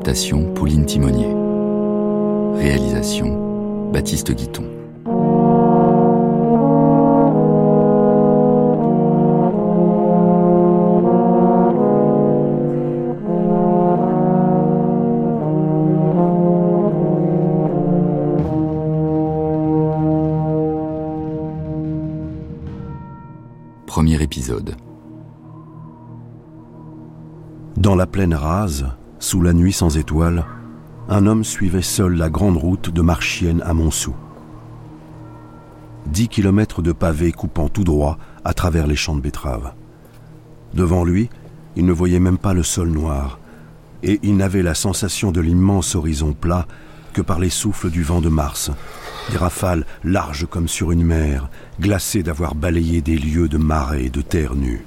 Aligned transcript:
Adaptation 0.00 0.54
Pauline 0.54 0.86
Timonier. 0.86 1.34
Réalisation 2.58 3.90
Baptiste 3.92 4.32
Guiton. 4.32 4.64
Premier 23.86 24.22
épisode. 24.22 24.76
Dans 27.76 27.94
la 27.94 28.06
plaine 28.06 28.32
rase, 28.32 28.86
sous 29.30 29.42
la 29.42 29.52
nuit 29.52 29.72
sans 29.72 29.96
étoiles, 29.96 30.44
un 31.08 31.24
homme 31.24 31.44
suivait 31.44 31.82
seul 31.82 32.14
la 32.14 32.28
grande 32.28 32.56
route 32.56 32.90
de 32.90 33.00
Marchienne 33.00 33.62
à 33.64 33.74
Montsou. 33.74 34.12
Dix 36.06 36.26
kilomètres 36.26 36.82
de 36.82 36.90
pavés 36.90 37.30
coupant 37.30 37.68
tout 37.68 37.84
droit 37.84 38.18
à 38.44 38.54
travers 38.54 38.88
les 38.88 38.96
champs 38.96 39.14
de 39.14 39.20
betteraves. 39.20 39.72
Devant 40.74 41.04
lui, 41.04 41.30
il 41.76 41.86
ne 41.86 41.92
voyait 41.92 42.18
même 42.18 42.38
pas 42.38 42.54
le 42.54 42.64
sol 42.64 42.88
noir, 42.88 43.38
et 44.02 44.18
il 44.24 44.36
n'avait 44.36 44.64
la 44.64 44.74
sensation 44.74 45.30
de 45.30 45.40
l'immense 45.40 45.94
horizon 45.94 46.32
plat 46.32 46.66
que 47.12 47.22
par 47.22 47.38
les 47.38 47.50
souffles 47.50 47.90
du 47.90 48.02
vent 48.02 48.20
de 48.20 48.30
Mars, 48.30 48.72
des 49.30 49.36
rafales 49.36 49.86
larges 50.02 50.48
comme 50.50 50.66
sur 50.66 50.90
une 50.90 51.04
mer, 51.04 51.50
glacées 51.80 52.24
d'avoir 52.24 52.56
balayé 52.56 53.00
des 53.00 53.16
lieux 53.16 53.48
de 53.48 53.58
marais 53.58 54.06
et 54.06 54.10
de 54.10 54.22
terre 54.22 54.56
nue. 54.56 54.84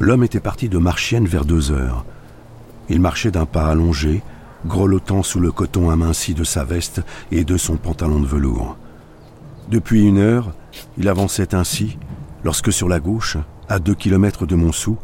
L'homme 0.00 0.24
était 0.24 0.40
parti 0.40 0.68
de 0.68 0.78
Marchienne 0.78 1.28
vers 1.28 1.44
deux 1.44 1.70
heures. 1.70 2.04
Il 2.88 3.00
marchait 3.00 3.30
d'un 3.30 3.46
pas 3.46 3.66
allongé, 3.66 4.22
grelottant 4.66 5.22
sous 5.22 5.40
le 5.40 5.52
coton 5.52 5.90
aminci 5.90 6.34
de 6.34 6.44
sa 6.44 6.64
veste 6.64 7.02
et 7.30 7.44
de 7.44 7.56
son 7.56 7.76
pantalon 7.76 8.20
de 8.20 8.26
velours. 8.26 8.76
Depuis 9.70 10.02
une 10.06 10.18
heure, 10.18 10.54
il 10.98 11.08
avançait 11.08 11.54
ainsi, 11.54 11.98
lorsque 12.44 12.72
sur 12.72 12.88
la 12.88 13.00
gauche, 13.00 13.36
à 13.68 13.78
deux 13.78 13.94
kilomètres 13.94 14.46
de 14.46 14.54
Montsou, 14.54 14.98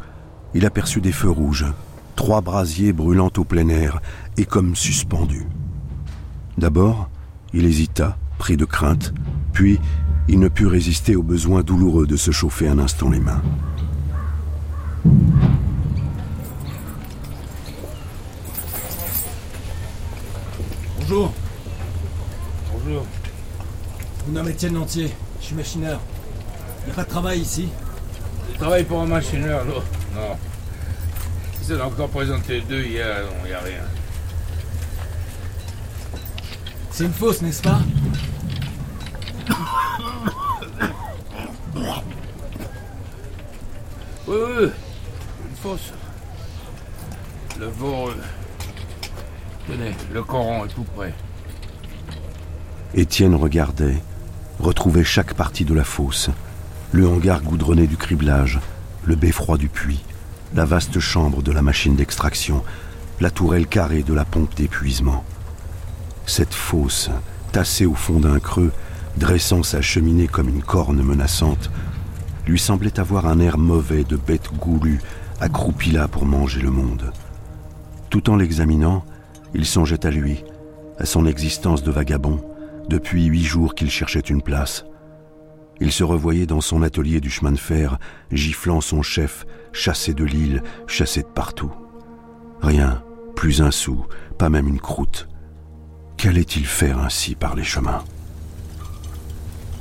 il 0.53 0.65
aperçut 0.65 1.01
des 1.01 1.11
feux 1.11 1.29
rouges, 1.29 1.65
trois 2.15 2.41
brasiers 2.41 2.93
brûlant 2.93 3.31
au 3.37 3.43
plein 3.43 3.69
air 3.69 4.01
et 4.37 4.45
comme 4.45 4.75
suspendus. 4.75 5.47
D'abord, 6.57 7.09
il 7.53 7.65
hésita, 7.65 8.17
pris 8.37 8.57
de 8.57 8.65
crainte, 8.65 9.13
puis 9.53 9.79
il 10.27 10.39
ne 10.39 10.47
put 10.47 10.67
résister 10.67 11.15
au 11.15 11.23
besoin 11.23 11.61
douloureux 11.61 12.05
de 12.05 12.15
se 12.15 12.31
chauffer 12.31 12.67
un 12.67 12.79
instant 12.79 13.09
les 13.09 13.19
mains. 13.19 13.41
Bonjour, 21.11 21.33
Bonjour. 22.71 23.05
mon 24.27 24.41
nom 24.41 24.47
est 24.47 24.51
Étienne 24.51 24.75
Lantier, 24.75 25.11
je 25.41 25.45
suis 25.45 25.55
machineur. 25.55 25.99
Y 26.87 26.91
a 26.91 26.93
pas 26.93 27.03
de 27.03 27.09
travail 27.09 27.41
ici 27.41 27.67
Tu 28.49 28.57
travailles 28.57 28.85
pour 28.85 29.01
un 29.01 29.07
machineur, 29.07 29.65
là 29.65 29.73
Non. 30.15 30.37
Si 31.59 31.65
ça 31.65 31.83
a 31.83 31.87
encore 31.87 32.07
présenté 32.07 32.61
deux 32.61 32.83
hier, 32.85 33.25
non, 33.25 33.45
y 33.45 33.51
a 33.51 33.59
rien. 33.59 33.83
C'est 36.91 37.03
une 37.03 37.13
fosse, 37.13 37.41
n'est-ce 37.41 37.61
pas? 37.61 37.81
Oui, 44.29 44.37
oui, 44.59 44.69
une 45.49 45.55
fosse. 45.57 45.91
Le 47.59 47.65
veau. 47.65 48.11
Tenez, 49.67 49.93
le 50.13 50.23
coron 50.23 50.65
est 50.65 50.69
tout 50.69 50.83
prêt. 50.95 51.13
Étienne 52.93 53.35
regardait, 53.35 54.01
retrouvait 54.59 55.03
chaque 55.03 55.33
partie 55.33 55.65
de 55.65 55.73
la 55.73 55.83
fosse, 55.83 56.29
le 56.91 57.07
hangar 57.07 57.41
goudronné 57.41 57.87
du 57.87 57.95
criblage, 57.95 58.59
le 59.05 59.15
beffroi 59.15 59.57
du 59.57 59.69
puits, 59.69 60.03
la 60.55 60.65
vaste 60.65 60.99
chambre 60.99 61.41
de 61.41 61.51
la 61.51 61.61
machine 61.61 61.95
d'extraction, 61.95 62.63
la 63.19 63.31
tourelle 63.31 63.67
carrée 63.67 64.03
de 64.03 64.13
la 64.13 64.25
pompe 64.25 64.55
d'épuisement. 64.55 65.23
Cette 66.25 66.53
fosse, 66.53 67.09
tassée 67.51 67.85
au 67.85 67.95
fond 67.95 68.19
d'un 68.19 68.39
creux, 68.39 68.71
dressant 69.17 69.63
sa 69.63 69.81
cheminée 69.81 70.27
comme 70.27 70.49
une 70.49 70.63
corne 70.63 71.01
menaçante, 71.01 71.69
lui 72.47 72.59
semblait 72.59 72.99
avoir 72.99 73.27
un 73.27 73.39
air 73.39 73.57
mauvais 73.57 74.03
de 74.03 74.17
bête 74.17 74.49
goulue, 74.59 75.01
accroupie 75.39 75.91
là 75.91 76.07
pour 76.07 76.25
manger 76.25 76.61
le 76.61 76.71
monde. 76.71 77.11
Tout 78.09 78.29
en 78.29 78.35
l'examinant, 78.35 79.05
il 79.53 79.65
songeait 79.65 80.05
à 80.05 80.11
lui, 80.11 80.43
à 80.97 81.05
son 81.05 81.25
existence 81.25 81.83
de 81.83 81.91
vagabond, 81.91 82.39
depuis 82.89 83.25
huit 83.25 83.43
jours 83.43 83.75
qu'il 83.75 83.89
cherchait 83.89 84.19
une 84.19 84.41
place. 84.41 84.85
Il 85.79 85.91
se 85.91 86.03
revoyait 86.03 86.45
dans 86.45 86.61
son 86.61 86.83
atelier 86.83 87.19
du 87.19 87.29
chemin 87.29 87.51
de 87.51 87.57
fer, 87.57 87.97
giflant 88.31 88.81
son 88.81 89.01
chef, 89.01 89.45
chassé 89.73 90.13
de 90.13 90.23
l'île, 90.23 90.61
chassé 90.85 91.21
de 91.23 91.27
partout. 91.27 91.71
Rien, 92.61 93.03
plus 93.35 93.61
un 93.61 93.71
sou, 93.71 94.05
pas 94.37 94.49
même 94.49 94.67
une 94.67 94.79
croûte. 94.79 95.27
Qu'allait-il 96.17 96.65
faire 96.65 96.99
ainsi 96.99 97.33
par 97.33 97.55
les 97.55 97.63
chemins? 97.63 98.03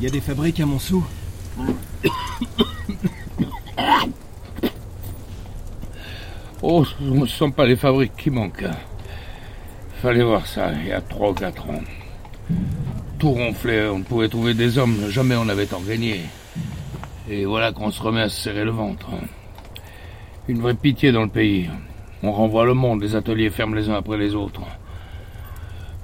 Y 0.00 0.06
a 0.06 0.10
des 0.10 0.22
fabriques 0.22 0.60
à 0.60 0.66
Montsou? 0.66 1.04
Oh, 6.62 6.84
ce 6.84 7.02
ne 7.02 7.26
sont 7.26 7.50
pas 7.50 7.66
les 7.66 7.76
fabriques 7.76 8.16
qui 8.16 8.30
manquent. 8.30 8.64
Hein. 10.00 10.02
Fallait 10.02 10.22
voir 10.24 10.46
ça, 10.46 10.70
il 10.82 10.88
y 10.88 10.92
a 10.92 11.00
trois 11.00 11.30
ou 11.30 11.34
quatre 11.34 11.68
ans. 11.68 11.80
Tout 13.18 13.32
ronflait, 13.32 13.88
on 13.88 14.02
pouvait 14.02 14.28
trouver 14.28 14.54
des 14.54 14.78
hommes, 14.78 15.08
jamais 15.10 15.36
on 15.36 15.44
n'avait 15.44 15.66
tant 15.66 15.80
gagné. 15.80 16.20
Et 17.28 17.44
voilà 17.44 17.72
qu'on 17.72 17.90
se 17.90 18.02
remet 18.02 18.22
à 18.22 18.28
se 18.28 18.40
serrer 18.40 18.64
le 18.64 18.70
ventre. 18.70 19.10
Une 20.48 20.60
vraie 20.60 20.74
pitié 20.74 21.12
dans 21.12 21.22
le 21.22 21.28
pays. 21.28 21.68
On 22.22 22.32
renvoie 22.32 22.64
le 22.64 22.74
monde, 22.74 23.02
les 23.02 23.14
ateliers 23.14 23.50
ferment 23.50 23.74
les 23.74 23.88
uns 23.88 23.94
après 23.94 24.18
les 24.18 24.34
autres. 24.34 24.62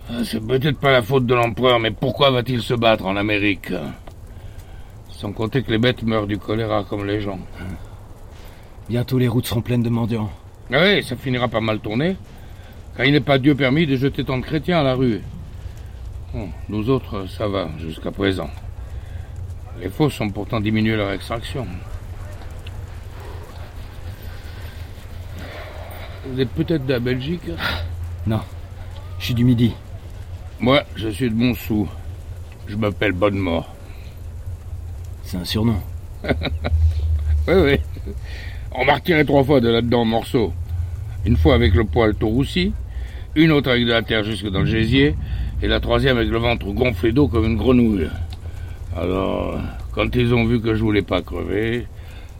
Ah, 0.08 0.24
C'est 0.24 0.46
peut-être 0.46 0.78
pas 0.78 0.92
la 0.92 1.02
faute 1.02 1.26
de 1.26 1.34
l'empereur, 1.34 1.80
mais 1.80 1.90
pourquoi 1.90 2.30
va-t-il 2.30 2.62
se 2.62 2.74
battre 2.74 3.06
en 3.06 3.16
Amérique? 3.16 3.72
Sans 5.10 5.32
compter 5.32 5.62
que 5.62 5.70
les 5.72 5.78
bêtes 5.78 6.02
meurent 6.02 6.26
du 6.26 6.38
choléra 6.38 6.84
comme 6.84 7.06
les 7.06 7.20
gens. 7.20 7.40
Bientôt 8.88 9.18
les 9.18 9.26
routes 9.26 9.46
seront 9.46 9.62
pleines 9.62 9.82
de 9.82 9.88
mendiants. 9.88 10.30
Ah 10.72 10.80
oui, 10.82 11.02
ça 11.02 11.16
finira 11.16 11.48
par 11.48 11.62
mal 11.62 11.80
tourner. 11.80 12.16
Car 12.96 13.04
il 13.04 13.12
n'est 13.12 13.20
pas 13.20 13.38
Dieu 13.38 13.54
permis 13.54 13.86
de 13.86 13.96
jeter 13.96 14.24
tant 14.24 14.38
de 14.38 14.42
chrétiens 14.42 14.78
à 14.78 14.82
la 14.82 14.94
rue. 14.94 15.20
Bon, 16.32 16.48
nous 16.68 16.88
autres, 16.88 17.26
ça 17.28 17.46
va, 17.46 17.68
jusqu'à 17.78 18.10
présent. 18.10 18.50
Les 19.80 19.90
fosses 19.90 20.18
ont 20.20 20.30
pourtant 20.30 20.60
diminué 20.60 20.96
leur 20.96 21.12
extraction. 21.12 21.66
Vous 26.26 26.40
êtes 26.40 26.50
peut-être 26.50 26.86
de 26.86 26.92
la 26.92 26.98
Belgique 26.98 27.48
Non, 28.26 28.40
je 29.18 29.26
suis 29.26 29.34
du 29.34 29.44
Midi. 29.44 29.74
Moi, 30.58 30.82
je 30.96 31.08
suis 31.08 31.30
de 31.30 31.34
Montsou. 31.34 31.88
Je 32.66 32.76
m'appelle 32.76 33.12
Bonnemort. 33.12 33.74
C'est 35.22 35.36
un 35.36 35.44
surnom. 35.44 35.80
Oui, 37.48 37.54
oui. 37.54 38.12
On 38.72 38.84
m'a 38.84 38.94
retiré 38.94 39.24
trois 39.24 39.44
fois 39.44 39.60
de 39.60 39.69
là-dedans 39.69 40.00
en 40.00 40.04
morceaux. 40.04 40.52
Une 41.25 41.37
fois 41.37 41.54
avec 41.54 41.75
le 41.75 41.84
poil 41.84 42.12
tout 42.16 42.28
roussi, 42.28 42.72
une 43.37 43.53
autre 43.53 43.71
avec 43.71 43.85
de 43.85 43.91
la 43.91 44.03
terre 44.03 44.25
jusque 44.25 44.49
dans 44.49 44.61
le 44.61 44.67
gésier, 44.67 45.15
et 45.62 45.69
la 45.69 45.79
troisième 45.79 46.17
avec 46.17 46.31
le 46.31 46.38
ventre 46.38 46.67
gonflé 46.73 47.12
d'eau 47.12 47.29
comme 47.29 47.44
une 47.44 47.56
grenouille. 47.56 48.09
Alors, 48.97 49.61
quand 49.93 50.17
ils 50.17 50.35
ont 50.35 50.47
vu 50.47 50.61
que 50.61 50.75
je 50.75 50.83
voulais 50.83 51.03
pas 51.03 51.23
crever, 51.23 51.87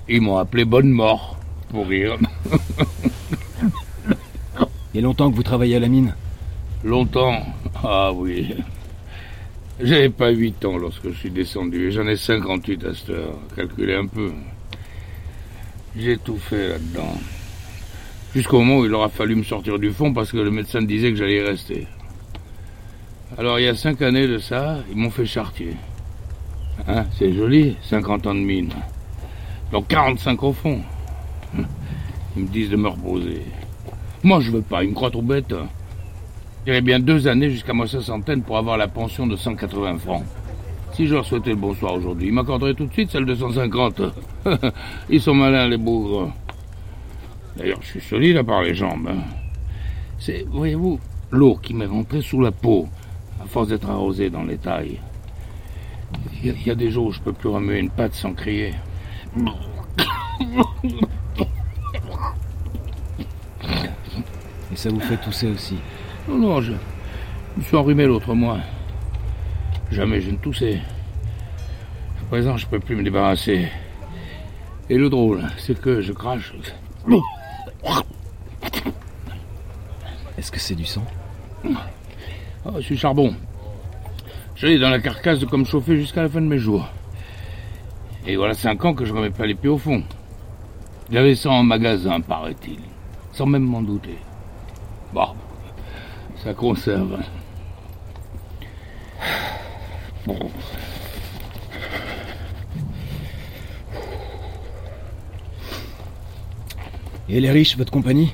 ils 0.09 0.21
m'ont 0.21 0.39
appelé 0.39 0.65
Bonne 0.65 0.91
Mort, 0.91 1.39
pour 1.69 1.87
rire. 1.87 2.17
Il 4.95 4.97
y 4.97 4.99
a 5.01 5.03
longtemps 5.03 5.31
que 5.31 5.37
vous 5.37 5.43
travaillez 5.43 5.77
à 5.77 5.81
la 5.81 5.89
mine? 5.89 6.15
Longtemps 6.83 7.43
Ah 7.85 8.11
oui. 8.15 8.55
J'avais 9.79 10.09
pas 10.09 10.31
huit 10.31 10.65
ans 10.65 10.79
lorsque 10.79 11.11
je 11.11 11.19
suis 11.19 11.31
descendu, 11.31 11.89
et 11.89 11.91
j'en 11.91 12.07
ai 12.07 12.17
58 12.17 12.85
à 12.85 12.95
cette 12.95 13.11
heure. 13.11 13.35
Calculez 13.55 13.95
un 13.95 14.07
peu. 14.07 14.33
J'ai 15.95 16.17
tout 16.17 16.39
fait 16.39 16.71
là-dedans. 16.71 17.15
Jusqu'au 18.37 18.59
moment 18.59 18.81
où 18.81 18.85
il 18.85 18.93
aura 18.93 19.09
fallu 19.09 19.35
me 19.35 19.43
sortir 19.43 19.79
du 19.79 19.91
fond 19.91 20.13
parce 20.13 20.31
que 20.31 20.37
le 20.37 20.51
médecin 20.51 20.83
disait 20.83 21.11
que 21.11 21.17
j'allais 21.17 21.39
y 21.39 21.41
rester. 21.41 21.87
Alors 23.39 23.59
il 23.59 23.65
y 23.65 23.67
a 23.67 23.75
cinq 23.75 24.03
années 24.03 24.29
de 24.29 24.37
ça, 24.37 24.77
ils 24.91 24.97
m'ont 24.99 25.09
fait 25.09 25.25
chartier. 25.25 25.71
Hein, 26.87 27.07
c'est 27.19 27.33
joli, 27.33 27.79
50 27.85 28.27
ans 28.27 28.35
de 28.35 28.41
mine. 28.41 28.75
Donc 29.73 29.89
45 29.89 30.43
au 30.43 30.53
fond. 30.53 30.83
Ils 32.37 32.43
me 32.43 32.49
disent 32.49 32.69
de 32.69 32.77
me 32.77 32.89
reposer. 32.89 33.41
Moi 34.23 34.41
je 34.41 34.51
veux 34.51 34.61
pas, 34.61 34.85
ils 34.85 34.91
me 34.91 34.95
croient 34.95 35.11
trop 35.11 35.23
bête. 35.23 35.55
J'irai 36.67 36.83
bien 36.83 37.01
deux 37.01 37.29
années 37.29 37.49
jusqu'à 37.49 37.73
ma 37.73 37.87
soixantaine 37.87 38.43
pour 38.43 38.59
avoir 38.59 38.77
la 38.77 38.89
pension 38.89 39.27
de 39.27 39.37
180 39.37 39.97
francs. 39.97 40.25
Si 40.93 41.07
je 41.07 41.15
leur 41.15 41.25
souhaitais 41.25 41.51
le 41.51 41.57
bonsoir 41.57 41.95
aujourd'hui, 41.95 42.29
ils 42.29 42.35
m'accorderaient 42.35 42.75
tout 42.75 42.85
de 42.85 42.93
suite 42.93 43.11
celle 43.11 43.25
de 43.25 43.35
150. 43.35 44.03
Ils 45.09 45.23
sont 45.23 45.35
malins, 45.35 45.69
les 45.69 45.79
bougres. 45.79 46.35
D'ailleurs, 47.57 47.79
je 47.83 47.87
suis 47.87 48.01
solide 48.01 48.37
à 48.37 48.45
part 48.45 48.63
les 48.63 48.75
jambes. 48.75 49.11
C'est, 50.19 50.45
voyez-vous, 50.49 50.99
l'eau 51.31 51.57
qui 51.57 51.75
m'est 51.75 51.87
rentrée 51.87 52.21
sous 52.23 52.41
la 52.41 52.53
peau, 52.53 52.89
à 53.43 53.47
force 53.47 53.69
d'être 53.69 53.89
arrosée 53.89 54.31
dans 54.31 54.45
les 54.45 54.59
tailles. 54.59 55.01
Il 56.43 56.47
y, 56.47 56.51
a- 56.51 56.55
il 56.55 56.67
y 56.67 56.71
a 56.71 56.75
des 56.75 56.91
jours 56.91 57.07
où 57.07 57.13
je 57.13 57.21
peux 57.21 57.33
plus 57.33 57.49
remuer 57.49 57.79
une 57.79 57.91
patte 57.91 58.15
sans 58.15 58.33
crier. 58.33 58.73
Et 64.73 64.77
ça 64.77 64.91
vous 64.91 65.01
fait 65.01 65.17
tousser 65.17 65.49
aussi. 65.49 65.77
Non, 66.29 66.39
non, 66.39 66.61
je 66.61 66.73
me 66.73 67.63
suis 67.63 67.77
enrhumé 67.77 68.07
l'autre 68.07 68.35
mois. 68.35 68.59
Jamais 69.91 70.21
je 70.21 70.31
ne 70.31 70.37
toussais. 70.37 70.81
À 72.21 72.25
présent, 72.29 72.57
je 72.57 72.67
peux 72.67 72.81
plus 72.81 72.97
me 72.97 73.03
débarrasser. 73.05 73.69
Et 74.91 74.99
le 74.99 75.09
drôle, 75.09 75.43
c'est 75.59 75.81
que 75.81 76.01
je 76.01 76.13
crache. 76.13 76.53
Est-ce 80.47 80.53
que 80.53 80.61
c'est 80.61 80.77
du 80.77 80.85
sang 80.85 81.03
Oh, 82.65 82.71
je 82.77 82.83
suis 82.83 82.97
charbon. 82.97 83.35
Je 84.55 84.69
l'ai 84.69 84.79
dans 84.79 84.91
la 84.91 85.01
carcasse 85.01 85.41
de 85.41 85.45
comme 85.45 85.67
chauffer 85.67 85.97
jusqu'à 85.97 86.23
la 86.23 86.29
fin 86.29 86.41
de 86.41 86.47
mes 86.47 86.59
jours. 86.59 86.89
Et 88.29 88.37
voilà 88.37 88.55
cinq 88.55 88.85
ans 88.85 88.95
que 88.95 89.05
je 89.05 89.13
remets 89.13 89.31
pas 89.31 89.45
les 89.45 89.57
pieds 89.57 89.69
au 89.69 89.77
fond. 89.77 90.05
J'avais 91.11 91.35
ça 91.35 91.51
en 91.51 91.65
magasin, 91.65 92.21
paraît-il. 92.21 92.79
Sans 93.33 93.47
même 93.47 93.65
m'en 93.65 93.83
douter. 93.83 94.19
Bon, 95.13 95.27
ça 96.37 96.55
conserve. 96.55 97.19
Bon. 100.29 100.39
Et 107.29 107.39
elle 107.39 107.45
est 107.47 107.51
riche, 107.51 107.77
votre 107.77 107.91
compagnie? 107.91 108.33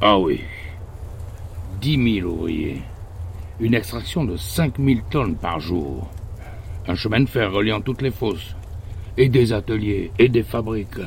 Ah 0.00 0.20
oui. 0.20 0.40
Dix 1.84 1.98
mille 1.98 2.24
ouvriers. 2.24 2.80
Une 3.60 3.74
extraction 3.74 4.24
de 4.24 4.38
cinq 4.38 4.78
mille 4.78 5.02
tonnes 5.10 5.34
par 5.34 5.60
jour. 5.60 6.08
Un 6.88 6.94
chemin 6.94 7.20
de 7.20 7.28
fer 7.28 7.52
reliant 7.52 7.82
toutes 7.82 8.00
les 8.00 8.10
fosses. 8.10 8.56
Et 9.18 9.28
des 9.28 9.52
ateliers, 9.52 10.10
et 10.18 10.30
des 10.30 10.44
fabriques. 10.44 11.04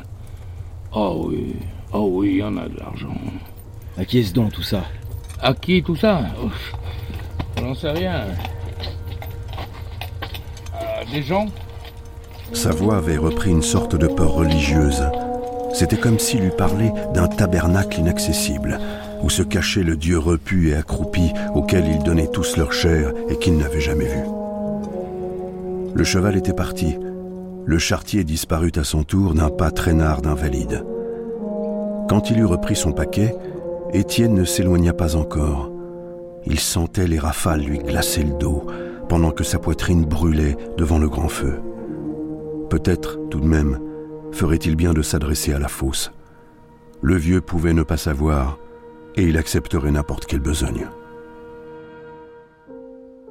Oh 0.94 1.30
oui, 1.30 1.56
oh 1.92 2.08
oui, 2.12 2.34
il 2.34 2.38
y 2.38 2.44
en 2.44 2.56
a 2.58 2.70
de 2.70 2.78
l'argent. 2.78 3.18
À 3.98 4.06
qui 4.06 4.20
est-ce 4.20 4.34
donc 4.34 4.52
tout 4.52 4.62
ça? 4.62 4.84
À 5.42 5.56
qui 5.56 5.82
tout 5.82 5.96
ça? 5.96 6.22
Je 7.58 7.64
n'en 7.64 7.74
sais 7.74 7.90
rien. 7.90 8.28
À 10.76 11.04
des 11.12 11.24
gens? 11.24 11.48
Sa 12.54 12.70
voix 12.70 12.98
avait 12.98 13.18
repris 13.18 13.50
une 13.50 13.64
sorte 13.64 13.96
de 13.96 14.06
peur 14.06 14.32
religieuse. 14.32 15.04
C'était 15.74 15.98
comme 15.98 16.20
s'il 16.20 16.42
lui 16.42 16.52
parlait 16.56 16.94
d'un 17.16 17.28
tabernacle 17.28 18.00
inaccessible, 18.00 18.80
où 19.24 19.30
se 19.30 19.44
cachait 19.44 19.84
le 19.84 19.98
Dieu 19.98 20.18
repu 20.18 20.70
et 20.70 20.76
accroupi 20.76 21.32
auquel 21.56 21.86
ils 21.88 22.04
donnaient 22.04 22.32
tous 22.32 22.58
leur 22.58 22.74
chair 22.74 23.12
et 23.30 23.38
qu'ils 23.38 23.58
n'avaient 23.58 23.82
jamais 23.82 24.06
vu. 24.06 24.22
Le 25.96 26.04
cheval 26.04 26.38
était 26.38 26.54
parti. 26.54 26.98
Le 27.66 27.78
chartier 27.78 28.24
disparut 28.24 28.74
à 28.76 28.84
son 28.84 29.04
tour 29.04 29.34
d'un 29.34 29.50
pas 29.50 29.72
traînard 29.72 30.22
d'invalide. 30.22 30.86
Quand 32.08 32.30
il 32.30 32.40
eut 32.40 32.46
repris 32.46 32.76
son 32.76 32.94
paquet, 32.94 33.36
Étienne 33.94 34.34
ne 34.34 34.46
s'éloigna 34.46 34.94
pas 34.94 35.16
encore. 35.16 35.72
Il 36.46 36.60
sentait 36.60 37.08
les 37.08 37.20
rafales 37.20 37.62
lui 37.62 37.80
glacer 37.80 38.24
le 38.24 38.38
dos, 38.38 38.66
pendant 39.10 39.32
que 39.32 39.44
sa 39.44 39.60
poitrine 39.60 40.06
brûlait 40.06 40.56
devant 40.78 41.00
le 41.00 41.10
grand 41.10 41.28
feu. 41.28 41.60
Peut-être, 42.70 43.18
tout 43.30 43.40
de 43.40 43.48
même, 43.48 43.80
ferait-il 44.32 44.76
bien 44.76 44.94
de 44.94 45.02
s'adresser 45.02 45.54
à 45.54 45.60
la 45.60 45.68
fosse. 45.68 46.12
Le 47.02 47.16
vieux 47.16 47.42
pouvait 47.42 47.74
ne 47.74 47.84
pas 47.84 47.98
savoir, 47.98 48.58
et 49.18 49.24
il 49.24 49.38
accepterait 49.38 49.92
n'importe 49.92 50.26
quelle 50.26 50.40
besogne. 50.40 50.88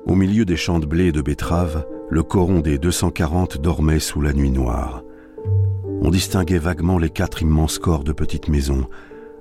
Au 0.07 0.15
milieu 0.15 0.45
des 0.45 0.57
champs 0.57 0.79
de 0.79 0.87
blé 0.87 1.07
et 1.07 1.13
de 1.13 1.23
betteraves, 1.23 1.87
le 2.11 2.23
coron 2.23 2.61
des 2.61 2.79
240 2.79 3.59
dormait 3.61 3.99
sous 3.99 4.21
la 4.21 4.33
nuit 4.33 4.51
noire. 4.51 5.03
On 6.03 6.11
distinguait 6.11 6.59
vaguement 6.59 6.99
les 6.99 7.11
quatre 7.11 7.43
immenses 7.43 7.79
corps 7.79 8.05
de 8.05 8.13
petites 8.13 8.49
maisons, 8.49 8.87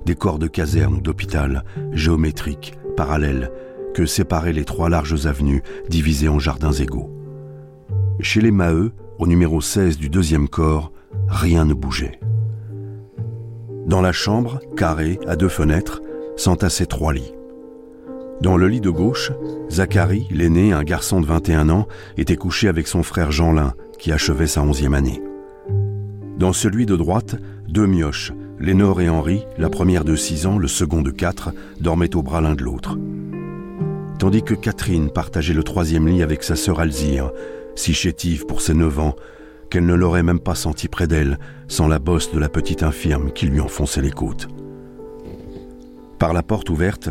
des 0.04 0.14
corps 0.14 0.38
de 0.38 0.48
caserne 0.48 0.94
ou 0.94 1.00
d'hôpital, 1.00 1.64
géométriques, 1.92 2.74
parallèles, 2.96 3.52
que 3.94 4.06
séparaient 4.06 4.52
les 4.52 4.64
trois 4.64 4.88
larges 4.88 5.26
avenues 5.26 5.62
divisées 5.88 6.28
en 6.28 6.38
jardins 6.38 6.72
égaux. 6.72 7.10
Chez 8.20 8.40
les 8.40 8.50
Maheu, 8.50 8.92
au 9.18 9.26
numéro 9.26 9.60
16 9.60 9.98
du 9.98 10.08
deuxième 10.08 10.48
corps, 10.48 10.92
rien 11.28 11.64
ne 11.64 11.74
bougeait. 11.74 12.20
Dans 13.86 14.00
la 14.00 14.12
chambre, 14.12 14.60
carrée, 14.76 15.20
à 15.26 15.36
deux 15.36 15.48
fenêtres, 15.48 16.02
s'entassaient 16.36 16.86
trois 16.86 17.12
lits. 17.12 17.32
Dans 18.40 18.56
le 18.56 18.68
lit 18.68 18.82
de 18.82 18.90
gauche, 18.90 19.32
Zacharie, 19.70 20.28
l'aîné, 20.30 20.72
un 20.72 20.84
garçon 20.84 21.20
de 21.20 21.26
21 21.26 21.70
ans, 21.70 21.88
était 22.18 22.36
couché 22.36 22.68
avec 22.68 22.86
son 22.86 23.02
frère 23.02 23.32
Jeanlin, 23.32 23.72
qui 23.98 24.12
achevait 24.12 24.46
sa 24.46 24.62
onzième 24.62 24.94
année. 24.94 25.22
Dans 26.38 26.52
celui 26.52 26.84
de 26.84 26.96
droite, 26.96 27.36
deux 27.66 27.86
mioches, 27.86 28.32
Lénore 28.60 29.00
et 29.00 29.08
Henri, 29.08 29.44
la 29.56 29.70
première 29.70 30.04
de 30.04 30.14
6 30.14 30.46
ans, 30.46 30.58
le 30.58 30.68
second 30.68 31.00
de 31.00 31.10
4, 31.10 31.50
dormaient 31.80 32.14
au 32.14 32.22
bras 32.22 32.42
l'un 32.42 32.54
de 32.54 32.62
l'autre. 32.62 32.98
Tandis 34.18 34.42
que 34.42 34.54
Catherine 34.54 35.10
partageait 35.10 35.54
le 35.54 35.62
troisième 35.62 36.06
lit 36.06 36.22
avec 36.22 36.42
sa 36.42 36.56
sœur 36.56 36.80
Alzire, 36.80 37.32
si 37.74 37.94
chétive 37.94 38.46
pour 38.46 38.60
ses 38.60 38.74
9 38.74 38.98
ans, 38.98 39.16
qu'elle 39.70 39.86
ne 39.86 39.94
l'aurait 39.94 40.22
même 40.22 40.40
pas 40.40 40.54
senti 40.54 40.88
près 40.88 41.06
d'elle 41.06 41.38
sans 41.68 41.88
la 41.88 41.98
bosse 41.98 42.32
de 42.32 42.38
la 42.38 42.48
petite 42.48 42.82
infirme 42.82 43.32
qui 43.32 43.46
lui 43.46 43.60
enfonçait 43.60 44.02
les 44.02 44.10
côtes. 44.10 44.48
Par 46.18 46.32
la 46.32 46.42
porte 46.42 46.70
ouverte, 46.70 47.10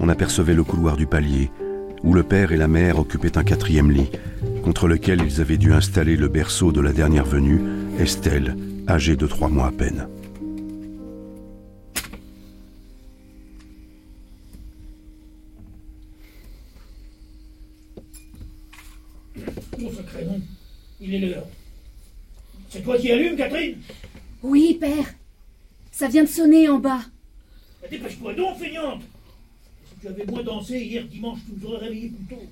on 0.00 0.08
apercevait 0.08 0.54
le 0.54 0.64
couloir 0.64 0.96
du 0.96 1.06
palier, 1.06 1.50
où 2.02 2.14
le 2.14 2.24
père 2.24 2.50
et 2.50 2.56
la 2.56 2.66
mère 2.66 2.98
occupaient 2.98 3.38
un 3.38 3.44
quatrième 3.44 3.92
lit, 3.92 4.10
contre 4.64 4.88
lequel 4.88 5.22
ils 5.22 5.40
avaient 5.40 5.56
dû 5.56 5.72
installer 5.72 6.16
le 6.16 6.28
berceau 6.28 6.72
de 6.72 6.80
la 6.80 6.92
dernière 6.92 7.24
venue, 7.24 7.60
Estelle, 7.98 8.56
âgée 8.88 9.16
de 9.16 9.26
trois 9.26 9.48
mois 9.48 9.68
à 9.68 9.72
peine. 9.72 10.08
Mon 19.78 19.92
sacré 19.92 20.24
nom, 20.24 20.40
il 21.00 21.14
est 21.14 21.20
l'heure. 21.20 21.46
C'est 22.68 22.82
toi 22.82 22.98
qui 22.98 23.12
allumes, 23.12 23.36
Catherine? 23.36 23.76
Oui, 24.42 24.76
père. 24.80 25.06
Ça 25.92 26.08
vient 26.08 26.24
de 26.24 26.28
sonner 26.28 26.68
en 26.68 26.78
bas. 26.78 27.00
Bah, 27.82 27.88
Dépêche-toi 27.88 28.34
donc, 28.34 28.58
feignante 28.58 29.02
Si 29.88 30.00
tu 30.00 30.08
avais 30.08 30.24
moins 30.26 30.42
dansé 30.42 30.78
hier 30.80 31.04
dimanche, 31.04 31.38
tu 31.46 31.52
nous 31.56 31.68
aurais 31.68 31.86
réveillés 31.86 32.08
plus 32.10 32.36
tôt. 32.36 32.42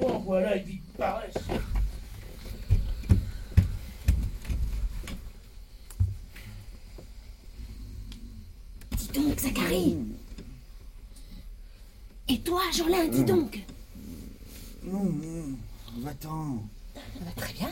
Oh, 0.00 0.18
voilà 0.24 0.56
une 0.56 0.64
vie 0.64 0.74
de 0.76 0.96
paresse. 0.96 1.34
Dis 8.96 9.08
donc, 9.14 9.38
Zacharie. 9.38 9.96
Et 12.28 12.38
toi, 12.40 12.60
Jeanlin, 12.72 13.08
dis 13.08 13.24
donc. 13.24 13.60
Va-t'en. 15.98 16.62
Bah, 16.94 17.00
très 17.36 17.52
bien. 17.54 17.70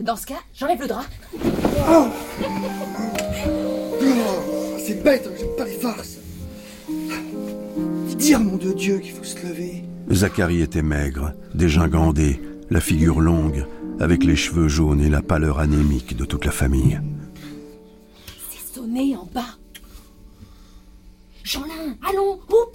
Dans 0.00 0.16
ce 0.16 0.26
cas, 0.26 0.40
j'enlève 0.54 0.80
le 0.80 0.88
drap. 0.88 1.04
Oh, 1.88 2.08
c'est 4.78 5.02
bête, 5.02 5.28
j'aime 5.38 5.56
pas 5.56 5.64
les 5.64 5.78
farces. 5.78 6.18
Dire, 8.24 8.40
mon 8.40 8.56
de 8.56 8.72
Dieu, 8.72 9.00
qu'il 9.00 9.12
faut 9.12 9.22
se 9.22 9.46
lever. 9.46 9.84
Zacharie 10.10 10.62
était 10.62 10.80
maigre, 10.80 11.34
dégingandé, 11.54 12.40
la 12.70 12.80
figure 12.80 13.20
longue, 13.20 13.66
avec 14.00 14.24
les 14.24 14.34
cheveux 14.34 14.66
jaunes 14.66 15.02
et 15.02 15.10
la 15.10 15.20
pâleur 15.20 15.58
anémique 15.58 16.16
de 16.16 16.24
toute 16.24 16.46
la 16.46 16.50
famille. 16.50 16.98
C'est 18.50 18.76
sonné 18.76 19.14
en 19.14 19.28
bas. 19.34 19.58
Jeanlin, 21.42 21.98
allons, 22.08 22.38
oup 22.48 22.74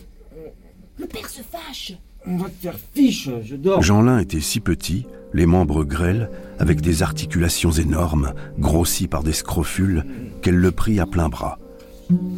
Le 0.99 1.07
père 1.07 1.27
se 1.27 1.41
fâche. 1.41 1.93
On 2.27 2.37
va 2.37 2.49
te 2.49 2.61
faire 2.61 2.77
fiche, 2.93 3.31
je 3.43 3.55
dors. 3.55 3.81
Jeanlin 3.81 4.19
était 4.19 4.41
si 4.41 4.59
petit, 4.59 5.07
les 5.33 5.47
membres 5.47 5.83
grêles, 5.83 6.29
avec 6.59 6.79
des 6.79 7.01
articulations 7.01 7.71
énormes, 7.71 8.35
grossis 8.59 9.07
par 9.07 9.23
des 9.23 9.33
scrofules, 9.33 10.05
qu'elle 10.43 10.57
le 10.57 10.69
prit 10.69 10.99
à 10.99 11.07
plein 11.07 11.27
bras. 11.27 11.57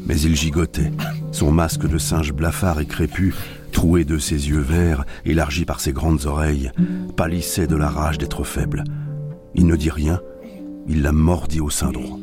Mais 0.05 0.19
il 0.19 0.35
gigotait, 0.35 0.91
son 1.31 1.51
masque 1.51 1.87
de 1.87 1.97
singe 1.97 2.33
blafard 2.33 2.79
et 2.79 2.85
crépu, 2.85 3.33
troué 3.71 4.03
de 4.03 4.17
ses 4.17 4.49
yeux 4.49 4.59
verts, 4.59 5.05
élargi 5.25 5.65
par 5.65 5.79
ses 5.79 5.93
grandes 5.93 6.25
oreilles, 6.25 6.71
pâlissait 7.15 7.67
de 7.67 7.75
la 7.75 7.89
rage 7.89 8.17
d'être 8.17 8.43
faible. 8.43 8.83
Il 9.55 9.67
ne 9.67 9.75
dit 9.75 9.89
rien, 9.89 10.19
il 10.87 11.01
la 11.01 11.11
mordit 11.11 11.61
au 11.61 11.69
sein 11.69 11.91
droit. 11.91 12.19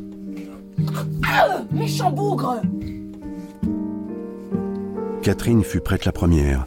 Ah, 1.27 1.61
méchant 1.71 2.11
bougre 2.11 2.61
Catherine 5.21 5.63
fut 5.63 5.81
prête 5.81 6.05
la 6.05 6.11
première. 6.11 6.65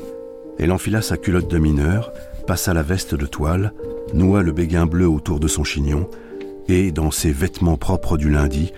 Elle 0.58 0.72
enfila 0.72 1.00
sa 1.00 1.16
culotte 1.16 1.50
de 1.50 1.58
mineur, 1.58 2.12
passa 2.46 2.74
la 2.74 2.82
veste 2.82 3.14
de 3.14 3.26
toile, 3.26 3.72
noua 4.14 4.42
le 4.42 4.52
béguin 4.52 4.86
bleu 4.86 5.08
autour 5.08 5.40
de 5.40 5.48
son 5.48 5.64
chignon, 5.64 6.08
et, 6.68 6.92
dans 6.92 7.10
ses 7.10 7.32
vêtements 7.32 7.76
propres 7.76 8.16
du 8.16 8.30
lundi, 8.30 8.72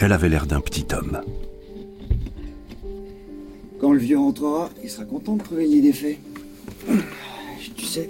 elle 0.00 0.12
avait 0.12 0.28
l'air 0.28 0.46
d'un 0.46 0.60
petit 0.60 0.86
homme. 0.94 1.20
Quand 3.80 3.92
le 3.92 3.98
vieux 3.98 4.18
rentrera, 4.18 4.70
il 4.82 4.90
sera 4.90 5.04
content 5.04 5.36
de 5.36 5.42
trouver 5.42 5.64
le 5.64 5.70
lit 5.70 5.82
défait. 5.82 6.18
Tu 7.76 7.84
sais, 7.84 8.08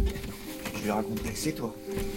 je 0.77 0.85
lui 0.85 0.91
raconterai 0.91 1.31
que 1.31 1.39
c'est 1.39 1.53
toi. 1.53 1.75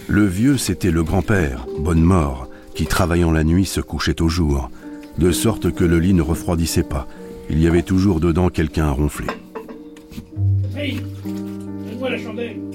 Le 0.08 0.26
vieux, 0.26 0.58
c'était 0.58 0.92
le 0.92 1.04
grand-père, 1.04 1.68
bonne 1.80 2.02
mort, 2.02 2.48
qui 2.76 2.86
travaillant 2.86 3.32
la 3.32 3.44
nuit 3.44 3.66
se 3.66 3.82
couchait 3.82 4.22
au 4.22 4.30
jour, 4.30 4.70
de 5.18 5.32
sorte 5.32 5.74
que 5.74 5.84
le 5.84 6.00
lit 6.00 6.14
ne 6.14 6.22
refroidissait 6.22 6.84
pas. 6.84 7.08
Il 7.50 7.60
y 7.60 7.68
avait 7.68 7.82
toujours 7.82 8.22
dedans 8.22 8.50
quelqu'un 8.50 8.86
à 8.86 8.92
ronfler. 8.92 9.28
Hey 10.78 11.02
Donne-moi 11.26 12.10
la 12.10 12.18
chandelle 12.18 12.71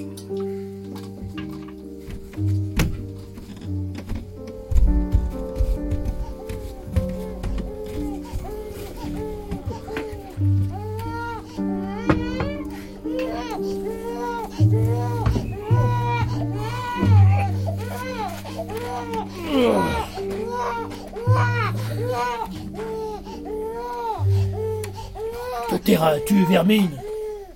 tairas-tu, 25.97 26.45
vermine 26.45 26.91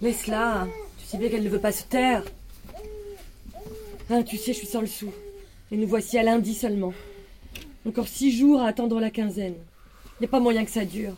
Laisse-la. 0.02 0.68
Tu 1.00 1.06
sais 1.06 1.18
bien 1.20 1.30
qu'elle 1.30 1.44
ne 1.44 1.50
veut 1.50 1.60
pas 1.60 1.72
se 1.72 1.84
taire. 1.84 2.24
Hein, 4.10 4.24
tu 4.24 4.38
sais, 4.38 4.54
je 4.54 4.58
suis 4.58 4.68
sans 4.68 4.82
le 4.82 4.88
sou. 4.88 5.12
Et 5.72 5.78
nous 5.78 5.88
voici 5.88 6.18
à 6.18 6.24
lundi 6.24 6.56
seulement. 6.56 6.94
Encore 7.88 8.08
six 8.08 8.36
jours 8.36 8.62
à 8.62 8.68
attendre 8.68 9.00
la 9.00 9.12
quinzaine. 9.12 9.54
Il 9.54 10.22
n'y 10.22 10.26
a 10.26 10.30
pas 10.30 10.40
moyen 10.40 10.66
que 10.66 10.72
ça 10.72 10.86
dure. 10.86 11.16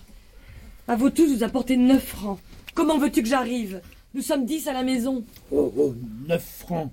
À 0.88 0.98
vous 0.98 1.10
tous, 1.10 1.34
vous 1.34 1.44
apportez 1.44 1.78
neuf 1.78 2.04
francs. 2.04 2.40
Comment 2.74 2.98
veux-tu 2.98 3.24
que 3.24 3.30
j'arrive? 3.30 3.82
Nous 4.14 4.22
sommes 4.22 4.46
dix 4.46 4.68
à 4.68 4.74
la 4.74 4.84
maison. 4.84 5.24
Oh, 5.50 5.74
oh, 5.78 5.96
9 6.28 6.44
francs. 6.44 6.92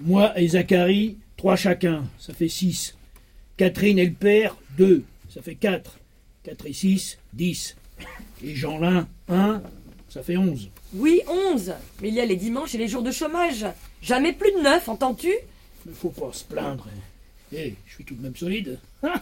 Moi 0.00 0.38
et 0.40 0.48
Zacharie, 0.48 1.18
trois 1.36 1.56
chacun, 1.56 2.04
ça 2.18 2.32
fait 2.32 2.48
6. 2.48 2.96
Catherine 3.58 3.98
et 3.98 4.06
le 4.06 4.12
père, 4.12 4.56
2, 4.78 5.04
ça 5.28 5.42
fait 5.42 5.54
4. 5.54 5.98
4 6.44 6.66
et 6.66 6.72
6, 6.72 7.18
10. 7.34 7.76
Et 8.44 8.54
Jeanlin, 8.54 9.06
1, 9.28 9.62
ça 10.08 10.22
fait 10.22 10.36
11. 10.36 10.70
Oui, 10.94 11.20
onze. 11.28 11.74
Mais 12.00 12.08
il 12.08 12.14
y 12.14 12.20
a 12.20 12.26
les 12.26 12.36
dimanches 12.36 12.74
et 12.74 12.78
les 12.78 12.88
jours 12.88 13.02
de 13.02 13.10
chômage. 13.10 13.66
Jamais 14.02 14.32
plus 14.32 14.52
de 14.52 14.60
neuf, 14.60 14.88
entends-tu? 14.88 15.32
Mais 15.84 15.92
faut 15.92 16.10
pas 16.10 16.32
se 16.32 16.44
plaindre. 16.44 16.86
Eh, 17.52 17.74
je 17.86 17.94
suis 17.94 18.04
tout 18.04 18.14
de 18.14 18.22
même 18.22 18.36
solide. 18.36 18.78
Hein? 19.02 19.14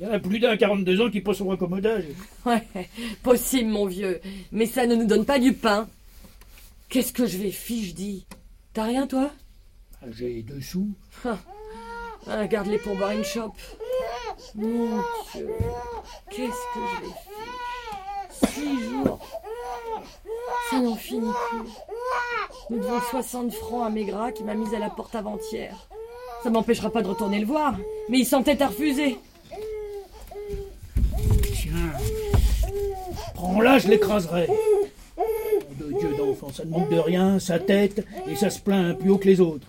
Il 0.00 0.06
y 0.06 0.10
en 0.10 0.12
a 0.12 0.18
plus 0.20 0.38
d'un 0.38 0.56
42 0.56 1.00
ans 1.00 1.10
qui 1.10 1.20
pose 1.20 1.36
son 1.38 1.48
raccommodage. 1.48 2.04
Ouais, 2.46 2.62
possible, 3.22 3.68
mon 3.70 3.86
vieux. 3.86 4.20
Mais 4.52 4.66
ça 4.66 4.86
ne 4.86 4.94
nous 4.94 5.06
donne 5.06 5.24
pas 5.24 5.38
du 5.40 5.52
pain. 5.52 5.88
Qu'est-ce 6.88 7.12
que 7.12 7.26
je 7.26 7.36
vais 7.38 7.50
fiche, 7.50 7.94
dis? 7.94 8.24
T'as 8.72 8.84
rien, 8.84 9.06
toi? 9.06 9.30
Ah, 10.00 10.06
J'ai 10.12 10.42
deux 10.42 10.60
sous. 10.60 10.88
Ah, 12.26 12.46
Garde-les 12.46 12.78
pour 12.78 12.94
boire 12.96 13.10
une 13.10 13.24
chope. 13.24 13.56
Mon 14.54 15.02
Dieu, 15.34 15.48
qu'est-ce 16.30 16.36
que 16.46 16.80
je 16.96 17.06
vais 17.06 17.14
Six 18.58 18.90
jours. 18.90 19.18
Ça 20.70 20.80
n'en 20.80 20.96
finit 20.96 21.32
plus. 21.50 21.70
Nous 22.70 22.78
devons 22.78 23.00
60 23.00 23.52
francs 23.52 23.86
à 23.86 23.90
Maigrat 23.90 24.32
qui 24.32 24.42
m'a 24.44 24.54
mise 24.54 24.74
à 24.74 24.78
la 24.78 24.90
porte 24.90 25.14
avant-hier. 25.14 25.88
Ça 26.42 26.50
m'empêchera 26.50 26.90
pas 26.90 27.02
de 27.02 27.08
retourner 27.08 27.40
le 27.40 27.46
voir, 27.46 27.76
mais 28.08 28.18
il 28.18 28.26
s'entête 28.26 28.60
à 28.60 28.68
refuser. 28.68 29.18
Tiens. 31.54 31.92
Prends-la, 33.34 33.78
je 33.78 33.88
l'écraserai. 33.88 34.48
De 35.78 35.92
Dieu 35.98 36.16
d'enfant, 36.16 36.52
ça 36.52 36.64
ne 36.64 36.70
manque 36.70 36.90
de 36.90 36.98
rien, 36.98 37.38
sa 37.38 37.58
tête, 37.58 38.04
et 38.26 38.36
ça 38.36 38.50
se 38.50 38.60
plaint 38.60 38.98
plus 38.98 39.10
haut 39.10 39.18
que 39.18 39.28
les 39.28 39.40
autres. 39.40 39.66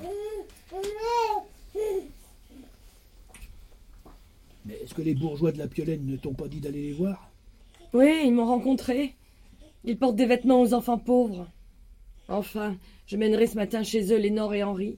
Mais 4.66 4.76
est-ce 4.84 4.94
que 4.94 5.02
les 5.02 5.16
bourgeois 5.16 5.52
de 5.52 5.60
la 5.60 5.68
Piolaine 5.68 6.06
ne 6.06 6.18
t'ont 6.18 6.34
pas 6.34 6.48
dit 6.48 6.60
d'aller 6.60 6.82
les 6.82 6.94
voir? 6.94 7.29
Oui, 7.94 8.22
ils 8.26 8.32
m'ont 8.34 8.46
rencontré. 8.46 9.16
Ils 9.84 9.98
portent 9.98 10.16
des 10.16 10.26
vêtements 10.26 10.62
aux 10.62 10.74
enfants 10.74 10.98
pauvres. 10.98 11.48
Enfin, 12.28 12.76
je 13.08 13.18
mènerai 13.18 13.48
ce 13.48 13.56
matin 13.56 13.82
chez 13.84 14.14
eux 14.14 14.18
Lénore 14.20 14.54
et 14.54 14.64
Henri. 14.64 14.98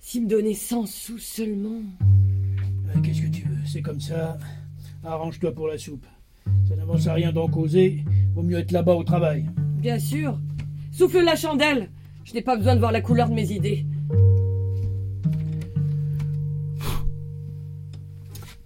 S'ils 0.00 0.24
me 0.24 0.28
donnaient 0.28 0.54
100 0.54 0.86
sous 0.86 1.18
seulement. 1.18 1.82
Euh, 2.02 3.00
Qu'est-ce 3.02 3.22
que 3.22 3.28
tu 3.28 3.42
veux? 3.42 3.58
C'est 3.66 3.82
comme 3.82 4.00
ça. 4.00 4.38
Arrange-toi 5.04 5.52
pour 5.52 5.68
la 5.68 5.78
soupe. 5.78 6.06
Ça 6.68 6.74
n'avance 6.76 7.06
à 7.06 7.14
rien 7.14 7.32
d'en 7.32 7.48
causer. 7.48 8.02
Vaut 8.34 8.42
mieux 8.42 8.58
être 8.58 8.72
là-bas 8.72 8.94
au 8.94 9.04
travail. 9.04 9.46
Bien 9.80 9.98
sûr. 9.98 10.38
Souffle 10.92 11.22
la 11.24 11.36
chandelle. 11.36 11.90
Je 12.24 12.34
n'ai 12.34 12.42
pas 12.42 12.56
besoin 12.56 12.74
de 12.74 12.80
voir 12.80 12.92
la 12.92 13.00
couleur 13.00 13.28
de 13.28 13.34
mes 13.34 13.52
idées. 13.52 13.84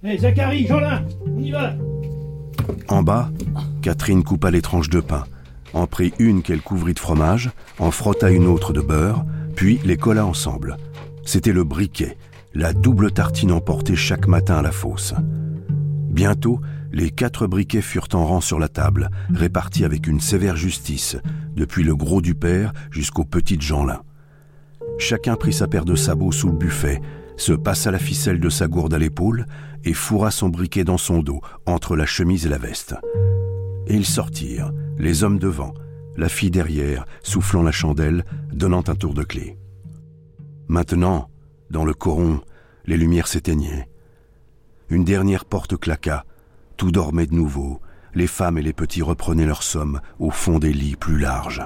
Hé, 0.04 0.18
Zacharie, 0.18 0.66
Jeanlin, 0.66 1.04
on 1.26 1.38
y 1.40 1.50
va 1.52 1.76
En 2.88 3.02
bas, 3.02 3.30
Catherine 3.82 4.24
coupa 4.24 4.50
les 4.50 4.62
tranches 4.62 4.90
de 4.90 5.00
pain, 5.00 5.24
en 5.72 5.86
prit 5.86 6.12
une 6.18 6.42
qu'elle 6.42 6.60
couvrit 6.60 6.94
de 6.94 6.98
fromage, 6.98 7.50
en 7.78 7.90
frotta 7.90 8.30
une 8.30 8.46
autre 8.46 8.72
de 8.72 8.80
beurre, 8.80 9.24
puis 9.56 9.80
les 9.84 9.96
colla 9.96 10.26
ensemble. 10.26 10.76
C'était 11.24 11.52
le 11.52 11.64
briquet, 11.64 12.16
la 12.54 12.72
double 12.72 13.12
tartine 13.12 13.52
emportée 13.52 13.96
chaque 13.96 14.26
matin 14.26 14.56
à 14.56 14.62
la 14.62 14.72
fosse. 14.72 15.14
Bientôt, 16.10 16.60
les 16.92 17.10
quatre 17.10 17.46
briquets 17.46 17.80
furent 17.80 18.08
en 18.12 18.26
rang 18.26 18.40
sur 18.40 18.58
la 18.58 18.68
table, 18.68 19.10
répartis 19.32 19.84
avec 19.84 20.06
une 20.06 20.20
sévère 20.20 20.56
justice, 20.56 21.16
depuis 21.56 21.84
le 21.84 21.96
gros 21.96 22.20
du 22.20 22.34
père 22.34 22.72
jusqu'au 22.90 23.24
petit 23.24 23.58
Jeanlin. 23.58 24.02
Chacun 24.98 25.36
prit 25.36 25.54
sa 25.54 25.68
paire 25.68 25.86
de 25.86 25.94
sabots 25.94 26.32
sous 26.32 26.48
le 26.48 26.56
buffet, 26.56 27.00
se 27.36 27.52
passa 27.52 27.90
la 27.90 27.98
ficelle 27.98 28.40
de 28.40 28.48
sa 28.48 28.68
gourde 28.68 28.94
à 28.94 28.98
l'épaule 28.98 29.46
et 29.84 29.94
fourra 29.94 30.30
son 30.30 30.48
briquet 30.48 30.84
dans 30.84 30.98
son 30.98 31.22
dos, 31.22 31.40
entre 31.66 31.96
la 31.96 32.06
chemise 32.06 32.46
et 32.46 32.48
la 32.48 32.58
veste. 32.58 32.94
Et 33.86 33.94
ils 33.94 34.06
sortirent, 34.06 34.72
les 34.98 35.24
hommes 35.24 35.38
devant, 35.38 35.74
la 36.16 36.28
fille 36.28 36.50
derrière, 36.50 37.04
soufflant 37.22 37.62
la 37.62 37.72
chandelle, 37.72 38.24
donnant 38.52 38.84
un 38.86 38.94
tour 38.94 39.14
de 39.14 39.22
clé. 39.22 39.58
Maintenant, 40.68 41.28
dans 41.70 41.84
le 41.84 41.94
coron, 41.94 42.40
les 42.84 42.96
lumières 42.96 43.28
s'éteignaient. 43.28 43.88
Une 44.88 45.04
dernière 45.04 45.44
porte 45.44 45.76
claqua, 45.76 46.24
tout 46.76 46.90
dormait 46.90 47.26
de 47.26 47.34
nouveau, 47.34 47.80
les 48.14 48.26
femmes 48.26 48.58
et 48.58 48.62
les 48.62 48.72
petits 48.72 49.02
reprenaient 49.02 49.46
leur 49.46 49.62
somme 49.62 50.00
au 50.18 50.30
fond 50.30 50.58
des 50.58 50.72
lits 50.72 50.96
plus 50.96 51.18
larges. 51.18 51.62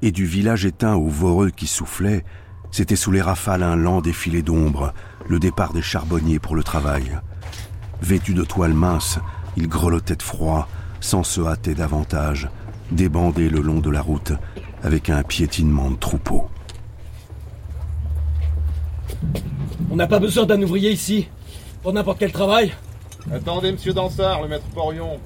Et 0.00 0.12
du 0.12 0.24
village 0.24 0.64
éteint 0.64 0.94
au 0.94 1.08
voreux 1.08 1.50
qui 1.50 1.66
soufflait, 1.66 2.24
c'était 2.72 2.96
sous 2.96 3.12
les 3.12 3.20
rafales 3.20 3.62
un 3.62 3.76
lent 3.76 4.00
défilé 4.00 4.42
d'ombre, 4.42 4.92
le 5.28 5.38
départ 5.38 5.74
des 5.74 5.82
charbonniers 5.82 6.38
pour 6.38 6.56
le 6.56 6.64
travail. 6.64 7.20
Vêtus 8.00 8.34
de 8.34 8.42
toile 8.42 8.72
mince, 8.72 9.18
ils 9.56 9.68
grelottaient 9.68 10.16
de 10.16 10.22
froid, 10.22 10.68
sans 11.00 11.22
se 11.22 11.42
hâter 11.42 11.74
davantage, 11.74 12.48
débandés 12.90 13.50
le 13.50 13.60
long 13.60 13.80
de 13.80 13.90
la 13.90 14.00
route, 14.00 14.32
avec 14.82 15.10
un 15.10 15.22
piétinement 15.22 15.90
de 15.90 15.96
troupeau. 15.96 16.48
On 19.90 19.96
n'a 19.96 20.06
pas 20.06 20.18
besoin 20.18 20.46
d'un 20.46 20.62
ouvrier 20.62 20.90
ici. 20.90 21.28
Pour 21.82 21.92
n'importe 21.92 22.18
quel 22.20 22.32
travail. 22.32 22.72
Attendez, 23.30 23.72
monsieur 23.72 23.92
Dansard, 23.92 24.42
le 24.42 24.48
maître 24.48 24.64
Porion. 24.74 25.20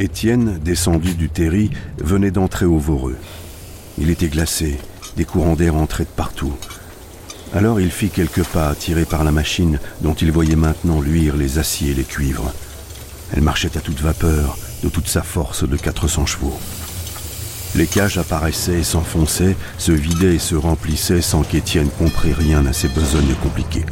Étienne, 0.00 0.58
descendu 0.58 1.14
du 1.14 1.28
terri, 1.28 1.70
venait 1.98 2.30
d'entrer 2.30 2.66
au 2.66 2.78
voreux. 2.78 3.16
Il 3.98 4.10
était 4.10 4.28
glacé, 4.28 4.78
des 5.16 5.24
courants 5.24 5.54
d'air 5.54 5.76
entraient 5.76 6.04
de 6.04 6.08
partout. 6.08 6.54
Alors 7.54 7.80
il 7.80 7.90
fit 7.90 8.10
quelques 8.10 8.44
pas 8.44 8.74
tirés 8.74 9.06
par 9.06 9.24
la 9.24 9.32
machine 9.32 9.78
dont 10.02 10.14
il 10.14 10.30
voyait 10.30 10.56
maintenant 10.56 11.00
luire 11.00 11.36
les 11.36 11.58
aciers 11.58 11.92
et 11.92 11.94
les 11.94 12.04
cuivres. 12.04 12.52
Elle 13.32 13.42
marchait 13.42 13.76
à 13.76 13.80
toute 13.80 14.00
vapeur, 14.00 14.58
de 14.82 14.88
toute 14.88 15.08
sa 15.08 15.22
force 15.22 15.68
de 15.68 15.76
400 15.76 16.26
chevaux. 16.26 16.58
Les 17.74 17.86
cages 17.86 18.18
apparaissaient 18.18 18.80
et 18.80 18.84
s'enfonçaient, 18.84 19.56
se 19.76 19.92
vidaient 19.92 20.36
et 20.36 20.38
se 20.38 20.54
remplissaient 20.54 21.22
sans 21.22 21.42
qu'Étienne 21.42 21.90
comprît 21.98 22.32
rien 22.32 22.64
à 22.66 22.72
ces 22.72 22.88
besognes 22.88 23.34
compliquées. 23.42 23.86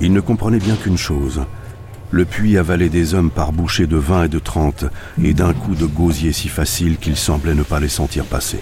Il 0.00 0.12
ne 0.12 0.20
comprenait 0.20 0.58
bien 0.58 0.76
qu'une 0.76 0.98
chose. 0.98 1.42
Le 2.10 2.24
puits 2.24 2.58
avalait 2.58 2.90
des 2.90 3.14
hommes 3.14 3.30
par 3.30 3.52
bouchées 3.52 3.86
de 3.86 3.96
vingt 3.96 4.24
et 4.24 4.28
de 4.28 4.38
trente, 4.38 4.84
et 5.22 5.32
d'un 5.32 5.54
coup 5.54 5.74
de 5.74 5.86
gosier 5.86 6.32
si 6.32 6.48
facile 6.48 6.98
qu'il 6.98 7.16
semblait 7.16 7.54
ne 7.54 7.62
pas 7.62 7.80
les 7.80 7.88
sentir 7.88 8.24
passer. 8.24 8.60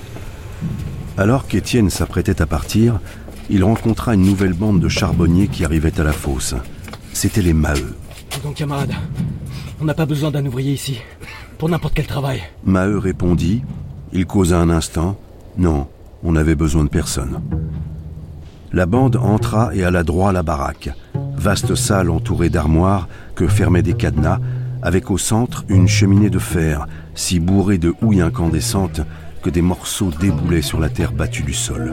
Alors 1.18 1.48
qu'Étienne 1.48 1.90
s'apprêtait 1.90 2.40
à 2.40 2.46
partir, 2.46 3.00
il 3.50 3.64
rencontra 3.64 4.14
une 4.14 4.22
nouvelle 4.22 4.52
bande 4.52 4.80
de 4.80 4.88
charbonniers 4.88 5.48
qui 5.48 5.64
arrivait 5.64 5.98
à 6.00 6.04
la 6.04 6.12
fosse. 6.12 6.54
C'étaient 7.12 7.42
les 7.42 7.52
Maheu. 7.52 7.96
Dis 8.30 8.40
donc, 8.44 8.54
camarade, 8.54 8.94
on 9.80 9.84
n'a 9.84 9.94
pas 9.94 10.06
besoin 10.06 10.30
d'un 10.30 10.46
ouvrier 10.46 10.72
ici. 10.72 11.00
Pour 11.58 11.68
n'importe 11.68 11.94
quel 11.94 12.06
travail. 12.06 12.42
Maheu 12.64 12.98
répondit. 12.98 13.62
Il 14.12 14.26
causa 14.26 14.58
un 14.58 14.70
instant. 14.70 15.18
Non, 15.58 15.88
on 16.22 16.32
n'avait 16.32 16.54
besoin 16.54 16.84
de 16.84 16.88
personne. 16.88 17.40
La 18.72 18.86
bande 18.86 19.16
entra 19.16 19.74
et 19.74 19.82
alla 19.82 20.04
droit 20.04 20.30
à 20.30 20.32
la 20.32 20.44
baraque. 20.44 20.90
Vaste 21.36 21.74
salle 21.74 22.10
entourée 22.10 22.50
d'armoires 22.50 23.08
que 23.34 23.48
fermaient 23.48 23.82
des 23.82 23.94
cadenas, 23.94 24.38
avec 24.82 25.10
au 25.10 25.18
centre 25.18 25.64
une 25.68 25.88
cheminée 25.88 26.30
de 26.30 26.38
fer 26.38 26.86
si 27.14 27.40
bourré 27.40 27.78
de 27.78 27.94
houille 28.00 28.20
incandescente 28.20 29.00
que 29.42 29.50
des 29.50 29.62
morceaux 29.62 30.10
déboulaient 30.20 30.62
sur 30.62 30.80
la 30.80 30.88
terre 30.88 31.12
battue 31.12 31.42
du 31.42 31.54
sol. 31.54 31.92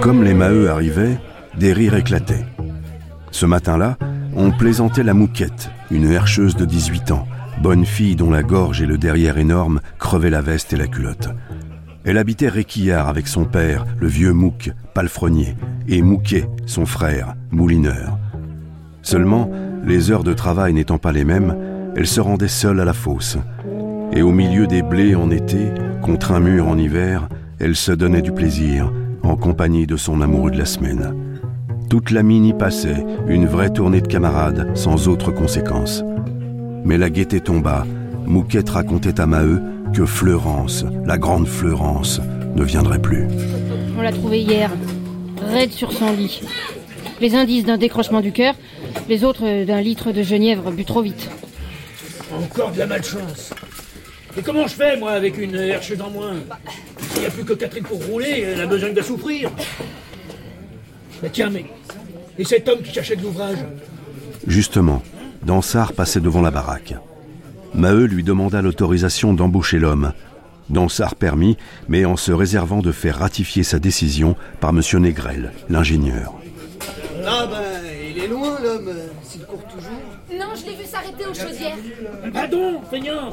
Comme 0.00 0.22
les 0.22 0.34
Maheux 0.34 0.70
arrivaient, 0.70 1.18
des 1.58 1.72
rires 1.72 1.96
éclataient. 1.96 2.46
Ce 3.30 3.46
matin-là, 3.46 3.96
on 4.36 4.50
plaisantait 4.50 5.02
la 5.02 5.14
mouquette, 5.14 5.70
une 5.90 6.10
herscheuse 6.10 6.56
de 6.56 6.64
18 6.64 7.10
ans, 7.10 7.26
bonne 7.62 7.86
fille 7.86 8.16
dont 8.16 8.30
la 8.30 8.42
gorge 8.42 8.82
et 8.82 8.86
le 8.86 8.98
derrière 8.98 9.38
énorme 9.38 9.80
crevaient 9.98 10.30
la 10.30 10.42
veste 10.42 10.72
et 10.72 10.76
la 10.76 10.86
culotte. 10.86 11.28
Elle 12.04 12.18
habitait 12.18 12.48
Réquillard 12.48 13.08
avec 13.08 13.26
son 13.26 13.44
père, 13.44 13.84
le 13.98 14.06
vieux 14.06 14.32
Mouque, 14.32 14.70
palefrenier, 14.94 15.56
et 15.88 16.02
Mouquet, 16.02 16.48
son 16.64 16.86
frère, 16.86 17.34
moulineur. 17.50 18.18
Seulement, 19.02 19.50
les 19.84 20.10
heures 20.10 20.24
de 20.24 20.32
travail 20.32 20.72
n'étant 20.72 20.98
pas 20.98 21.12
les 21.12 21.24
mêmes, 21.24 21.56
elle 21.96 22.06
se 22.06 22.20
rendait 22.20 22.46
seule 22.46 22.78
à 22.78 22.84
la 22.84 22.92
fosse. 22.92 23.38
Et 24.12 24.22
au 24.22 24.30
milieu 24.30 24.66
des 24.66 24.82
blés 24.82 25.14
en 25.14 25.30
été, 25.30 25.70
contre 26.02 26.32
un 26.32 26.40
mur 26.40 26.68
en 26.68 26.78
hiver, 26.78 27.28
elle 27.58 27.76
se 27.76 27.92
donnait 27.92 28.22
du 28.22 28.32
plaisir, 28.32 28.92
en 29.22 29.36
compagnie 29.36 29.86
de 29.86 29.96
son 29.96 30.20
amoureux 30.20 30.50
de 30.50 30.58
la 30.58 30.64
semaine. 30.64 31.14
Toute 31.90 32.10
la 32.10 32.22
mine 32.22 32.44
y 32.44 32.52
passait, 32.52 33.04
une 33.28 33.46
vraie 33.46 33.70
tournée 33.70 34.00
de 34.00 34.08
camarades, 34.08 34.76
sans 34.76 35.08
autre 35.08 35.30
conséquence. 35.30 36.04
Mais 36.84 36.98
la 36.98 37.10
gaieté 37.10 37.40
tomba. 37.40 37.84
Mouquette 38.26 38.70
racontait 38.70 39.20
à 39.20 39.26
Maheu 39.26 39.60
que 39.92 40.04
Fleurance, 40.04 40.84
la 41.04 41.16
grande 41.16 41.46
Fleurance, 41.46 42.20
ne 42.54 42.64
viendrait 42.64 43.00
plus. 43.00 43.26
On 43.98 44.02
l'a 44.02 44.12
trouvée 44.12 44.40
hier, 44.40 44.70
raide 45.52 45.72
sur 45.72 45.92
son 45.92 46.12
lit. 46.12 46.42
Les 47.20 47.34
indices 47.34 47.64
d'un 47.64 47.78
décrochement 47.78 48.20
du 48.20 48.32
cœur, 48.32 48.54
les 49.08 49.24
autres 49.24 49.64
d'un 49.64 49.80
litre 49.80 50.12
de 50.12 50.22
genièvre 50.22 50.70
bu 50.70 50.84
trop 50.84 51.02
vite. 51.02 51.30
Encore 52.36 52.72
de 52.72 52.78
la 52.78 52.86
malchance. 52.86 53.54
Et 54.38 54.42
comment 54.42 54.66
je 54.66 54.74
fais, 54.74 54.96
moi, 54.98 55.12
avec 55.12 55.38
une 55.38 55.54
herche 55.54 55.96
dans 55.96 56.10
moins 56.10 56.34
Il 57.14 57.20
n'y 57.20 57.26
a 57.26 57.30
plus 57.30 57.44
que 57.44 57.54
Catherine 57.54 57.84
pour 57.84 58.04
rouler, 58.04 58.46
elle 58.46 58.60
a 58.60 58.66
besoin 58.66 58.90
de 58.90 59.00
souffrir. 59.00 59.50
Mais 61.22 61.30
tiens, 61.30 61.48
mais. 61.48 61.64
Et 62.38 62.44
cet 62.44 62.68
homme 62.68 62.82
qui 62.82 62.92
cherchait 62.92 63.16
de 63.16 63.22
l'ouvrage 63.22 63.58
Justement, 64.46 65.02
Dansard 65.42 65.94
passait 65.94 66.20
devant 66.20 66.42
la 66.42 66.50
baraque. 66.50 66.94
Maheu 67.72 68.04
lui 68.04 68.22
demanda 68.22 68.60
l'autorisation 68.60 69.32
d'embaucher 69.32 69.78
l'homme. 69.78 70.12
Dansard 70.68 71.14
permit, 71.14 71.56
mais 71.88 72.04
en 72.04 72.16
se 72.16 72.32
réservant 72.32 72.80
de 72.80 72.92
faire 72.92 73.18
ratifier 73.18 73.62
sa 73.62 73.78
décision 73.78 74.36
par 74.60 74.70
M. 74.70 74.82
Négrel, 75.00 75.52
l'ingénieur. 75.70 76.34
Ah 77.26 77.46
ben, 77.50 77.90
il 78.14 78.22
est 78.22 78.28
loin 78.28 78.58
l'homme, 78.62 78.92
s'il 79.22 79.42
court 79.46 79.64
toujours. 79.64 79.90
Non, 80.32 80.54
je 80.54 80.66
l'ai 80.66 80.76
vu 80.76 80.84
s'arrêter 80.84 81.24
aux 81.24 81.34
chaudières. 81.34 81.76
Pardon, 82.32 82.80
feignant 82.90 83.32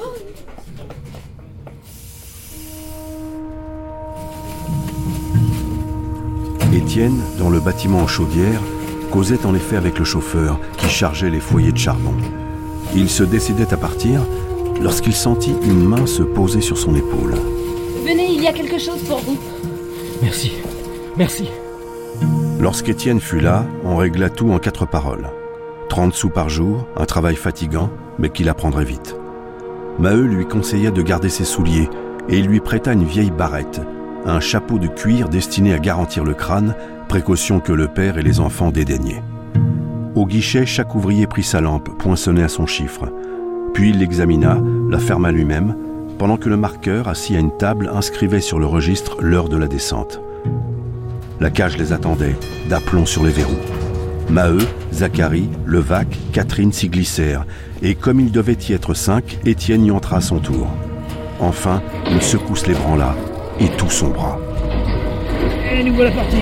Étienne, 6.76 7.22
dans 7.38 7.50
le 7.50 7.60
bâtiment 7.60 8.00
en 8.00 8.08
chaudière, 8.08 8.60
causait 9.12 9.46
en 9.46 9.54
effet 9.54 9.76
avec 9.76 10.00
le 10.00 10.06
chauffeur 10.06 10.60
qui 10.78 10.90
chargeait 10.90 11.30
les 11.30 11.40
foyers 11.40 11.72
de 11.72 11.78
charbon. 11.78 12.14
Il 12.96 13.10
se 13.10 13.24
décidait 13.24 13.74
à 13.74 13.78
partir 13.78 14.22
lorsqu'il 14.82 15.14
sentit 15.14 15.56
une 15.64 15.84
main 15.84 16.06
se 16.08 16.24
poser 16.24 16.62
sur 16.62 16.78
son 16.78 16.96
épaule. 16.96 17.36
Venez, 18.04 18.28
il 18.34 18.42
y 18.42 18.48
a 18.48 18.54
quelque 18.54 18.80
chose 18.80 19.02
pour 19.08 19.20
vous. 19.20 19.38
Merci. 20.22 20.54
Merci. 21.16 21.48
Lorsqu'Étienne 22.60 23.22
fut 23.22 23.40
là, 23.40 23.66
on 23.84 23.98
régla 23.98 24.30
tout 24.30 24.52
en 24.52 24.58
quatre 24.58 24.88
paroles. 24.88 25.30
30 25.90 26.14
sous 26.14 26.30
par 26.30 26.50
jour, 26.50 26.88
un 26.98 27.06
travail 27.06 27.36
fatigant, 27.36 27.92
mais 28.18 28.30
qu'il 28.30 28.50
apprendrait 28.50 28.86
vite. 28.86 29.16
Maheu 30.00 30.26
lui 30.26 30.48
conseilla 30.48 30.90
de 30.90 31.02
garder 31.04 31.30
ses 31.30 31.46
souliers 31.46 31.90
et 32.30 32.40
il 32.40 32.48
lui 32.48 32.62
prêta 32.62 32.94
une 32.94 33.04
vieille 33.04 33.32
barrette, 33.32 33.82
un 34.26 34.40
chapeau 34.40 34.80
de 34.80 34.88
cuir 34.88 35.30
destiné 35.30 35.74
à 35.74 35.80
garantir 35.80 36.24
le 36.24 36.34
crâne, 36.34 36.76
précaution 37.08 37.60
que 37.60 37.74
le 37.74 37.88
père 37.88 38.18
et 38.18 38.24
les 38.24 38.40
enfants 38.40 38.72
dédaignaient. 38.72 39.22
Au 40.16 40.26
guichet, 40.26 40.66
chaque 40.66 40.96
ouvrier 40.96 41.28
prit 41.28 41.44
sa 41.44 41.62
lampe, 41.62 41.98
poinçonnée 41.98 42.44
à 42.44 42.48
son 42.48 42.66
chiffre. 42.66 43.12
Puis 43.74 43.90
il 43.90 44.00
l'examina, 44.00 44.62
la 44.90 45.00
ferma 45.00 45.32
lui-même, 45.32 45.76
pendant 46.18 46.38
que 46.38 46.50
le 46.50 46.58
marqueur, 46.58 47.08
assis 47.08 47.36
à 47.36 47.40
une 47.40 47.56
table, 47.58 47.90
inscrivait 47.94 48.40
sur 48.40 48.60
le 48.60 48.66
registre 48.66 49.18
l'heure 49.22 49.50
de 49.50 49.58
la 49.58 49.68
descente. 49.68 50.22
La 51.40 51.50
cage 51.50 51.78
les 51.78 51.92
attendait, 51.92 52.36
d'aplomb 52.70 53.06
sur 53.06 53.24
les 53.24 53.32
verrous. 53.32 53.52
Maheu, 54.30 54.60
Zacharie, 54.94 55.50
Levac, 55.66 56.08
Catherine 56.32 56.72
s'y 56.72 56.90
glissèrent, 56.90 57.46
et 57.82 57.96
comme 57.96 58.20
il 58.20 58.32
devait 58.32 58.58
y 58.70 58.74
être 58.74 58.94
cinq, 58.94 59.40
Étienne 59.46 59.86
y 59.86 59.92
entra 59.92 60.18
à 60.18 60.22
son 60.22 60.40
tour. 60.40 60.68
Enfin, 61.40 61.82
une 62.10 62.22
secousse 62.22 62.68
l'ébranla, 62.68 63.16
et 63.60 63.68
tout 63.78 63.90
sombra. 63.90 64.38
Et 65.72 65.84
nous 65.84 65.94
voilà 65.94 66.12
partis. 66.12 66.38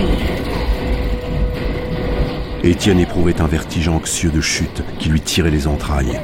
Étienne 2.64 3.00
éprouvait 3.00 3.40
un 3.40 3.46
vertige 3.46 3.88
anxieux 3.88 4.30
de 4.30 4.40
chute 4.40 4.82
qui 4.98 5.08
lui 5.08 5.20
tirait 5.20 5.50
les 5.50 5.66
entrailles. 5.66 6.20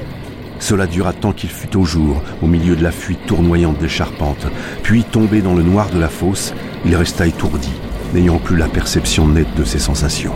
Cela 0.60 0.86
dura 0.86 1.12
tant 1.12 1.32
qu'il 1.32 1.50
fut 1.50 1.76
au 1.76 1.84
jour, 1.84 2.22
au 2.42 2.46
milieu 2.46 2.76
de 2.76 2.82
la 2.82 2.90
fuite 2.90 3.26
tournoyante 3.26 3.78
des 3.78 3.88
charpentes. 3.88 4.46
Puis, 4.82 5.04
tombé 5.04 5.40
dans 5.40 5.54
le 5.54 5.62
noir 5.62 5.88
de 5.90 5.98
la 5.98 6.08
fosse, 6.08 6.54
il 6.84 6.94
resta 6.96 7.26
étourdi, 7.26 7.70
n'ayant 8.12 8.38
plus 8.38 8.56
la 8.56 8.68
perception 8.68 9.26
nette 9.28 9.54
de 9.56 9.64
ses 9.64 9.78
sensations. 9.78 10.34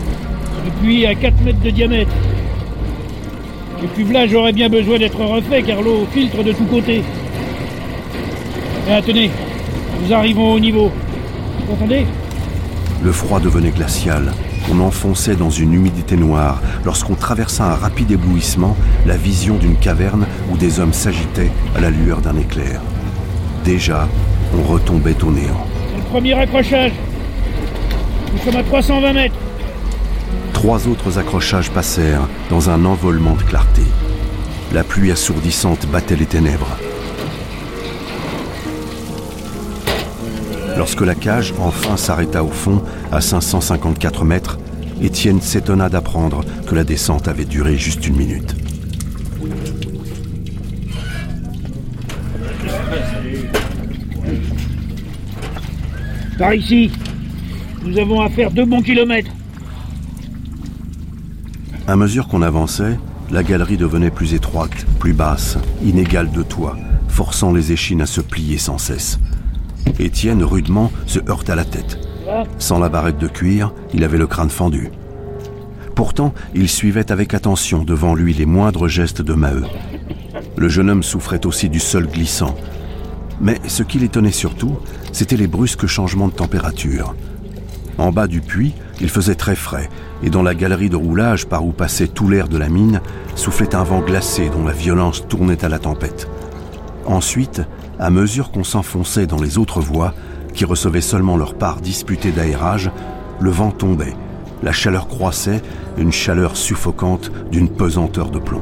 Le 0.65 0.71
puits 0.81 1.05
à 1.05 1.15
4 1.15 1.41
mètres 1.43 1.61
de 1.61 1.69
diamètre. 1.69 2.11
Le 3.81 3.87
cuvelage 3.89 4.33
aurait 4.33 4.53
bien 4.53 4.69
besoin 4.69 4.97
d'être 4.97 5.21
refait 5.21 5.61
car 5.61 5.81
l'eau 5.81 6.07
filtre 6.13 6.41
de 6.41 6.53
tous 6.53 6.65
côtés. 6.65 7.03
Ah, 8.89 9.01
tenez, 9.01 9.29
nous 10.03 10.13
arrivons 10.13 10.53
au 10.53 10.59
niveau. 10.59 10.91
Vous 11.65 11.73
entendez 11.73 12.05
Le 13.03 13.11
froid 13.11 13.39
devenait 13.39 13.71
glacial. 13.71 14.33
On 14.71 14.79
enfonçait 14.79 15.35
dans 15.35 15.49
une 15.49 15.73
humidité 15.73 16.15
noire 16.15 16.61
lorsqu'on 16.85 17.15
traversa 17.15 17.65
un 17.65 17.75
rapide 17.75 18.11
éblouissement, 18.11 18.75
la 19.05 19.17
vision 19.17 19.55
d'une 19.55 19.75
caverne 19.75 20.25
où 20.51 20.57
des 20.57 20.79
hommes 20.79 20.93
s'agitaient 20.93 21.51
à 21.75 21.81
la 21.81 21.89
lueur 21.89 22.21
d'un 22.21 22.37
éclair. 22.37 22.81
Déjà, 23.65 24.07
on 24.57 24.63
retombait 24.63 25.21
au 25.23 25.31
néant. 25.31 25.65
Le 25.95 26.03
premier 26.09 26.33
accrochage. 26.33 26.91
Nous 28.33 28.39
sommes 28.39 28.59
à 28.59 28.63
320 28.63 29.13
mètres. 29.13 29.35
Trois 30.53 30.87
autres 30.87 31.17
accrochages 31.19 31.69
passèrent 31.69 32.27
dans 32.49 32.69
un 32.69 32.85
envolement 32.85 33.35
de 33.35 33.43
clarté. 33.43 33.83
La 34.73 34.83
pluie 34.83 35.11
assourdissante 35.11 35.85
battait 35.87 36.15
les 36.15 36.25
ténèbres. 36.25 36.77
Lorsque 40.77 41.01
la 41.01 41.15
cage 41.15 41.53
enfin 41.59 41.97
s'arrêta 41.97 42.43
au 42.43 42.49
fond, 42.49 42.81
à 43.11 43.21
554 43.21 44.25
mètres, 44.25 44.59
Étienne 45.01 45.41
s'étonna 45.41 45.89
d'apprendre 45.89 46.43
que 46.67 46.75
la 46.75 46.83
descente 46.83 47.27
avait 47.27 47.45
duré 47.45 47.77
juste 47.77 48.07
une 48.07 48.15
minute. 48.15 48.55
Par 56.37 56.53
ici, 56.53 56.91
nous 57.83 57.97
avons 57.99 58.21
à 58.21 58.29
faire 58.29 58.51
deux 58.51 58.65
bons 58.65 58.81
kilomètres. 58.81 59.31
À 61.85 61.95
mesure 61.95 62.27
qu'on 62.27 62.41
avançait, 62.41 62.97
la 63.29 63.43
galerie 63.43 63.77
devenait 63.77 64.09
plus 64.09 64.33
étroite, 64.33 64.85
plus 64.99 65.13
basse, 65.13 65.57
inégale 65.83 66.31
de 66.31 66.41
toit, 66.41 66.77
forçant 67.09 67.51
les 67.51 67.71
échines 67.71 68.01
à 68.01 68.05
se 68.05 68.21
plier 68.21 68.57
sans 68.57 68.77
cesse. 68.77 69.19
Étienne, 69.99 70.43
rudement, 70.43 70.91
se 71.05 71.19
heurta 71.29 71.55
la 71.55 71.65
tête. 71.65 71.99
Sans 72.57 72.79
la 72.79 72.89
barrette 72.89 73.17
de 73.17 73.27
cuir, 73.27 73.73
il 73.93 74.03
avait 74.03 74.17
le 74.17 74.27
crâne 74.27 74.49
fendu. 74.49 74.91
Pourtant, 75.95 76.33
il 76.55 76.69
suivait 76.69 77.11
avec 77.11 77.33
attention 77.33 77.83
devant 77.83 78.15
lui 78.15 78.33
les 78.33 78.45
moindres 78.45 78.87
gestes 78.87 79.21
de 79.21 79.33
Maheu. 79.33 79.65
Le 80.57 80.67
jeune 80.67 80.89
homme 80.89 81.03
souffrait 81.03 81.45
aussi 81.45 81.69
du 81.69 81.79
sol 81.79 82.07
glissant. 82.07 82.55
Mais 83.39 83.59
ce 83.67 83.83
qui 83.83 83.99
l'étonnait 83.99 84.31
surtout, 84.31 84.77
c'était 85.11 85.37
les 85.37 85.47
brusques 85.47 85.85
changements 85.85 86.27
de 86.27 86.33
température. 86.33 87.15
En 87.97 88.11
bas 88.11 88.27
du 88.27 88.41
puits, 88.41 88.73
il 89.01 89.09
faisait 89.09 89.35
très 89.35 89.55
frais, 89.55 89.89
et 90.23 90.29
dans 90.29 90.41
la 90.41 90.55
galerie 90.55 90.89
de 90.89 90.95
roulage 90.95 91.45
par 91.45 91.65
où 91.65 91.71
passait 91.71 92.07
tout 92.07 92.27
l'air 92.27 92.47
de 92.47 92.57
la 92.57 92.69
mine, 92.69 93.01
soufflait 93.35 93.75
un 93.75 93.83
vent 93.83 94.01
glacé 94.01 94.49
dont 94.49 94.65
la 94.65 94.71
violence 94.71 95.27
tournait 95.27 95.63
à 95.63 95.69
la 95.69 95.79
tempête. 95.79 96.27
Ensuite, 97.05 97.61
à 98.03 98.09
mesure 98.09 98.51
qu'on 98.51 98.65
s'enfonçait 98.65 99.27
dans 99.27 99.41
les 99.41 99.57
autres 99.57 99.79
voies, 99.79 100.13
qui 100.53 100.65
recevaient 100.65 100.99
seulement 100.99 101.37
leur 101.37 101.53
part 101.53 101.79
disputée 101.79 102.33
d'aérage, 102.33 102.91
le 103.39 103.49
vent 103.49 103.71
tombait, 103.71 104.13
la 104.61 104.73
chaleur 104.73 105.07
croissait, 105.07 105.61
une 105.97 106.11
chaleur 106.11 106.57
suffocante 106.57 107.31
d'une 107.49 107.69
pesanteur 107.69 108.29
de 108.29 108.39
plomb. 108.39 108.61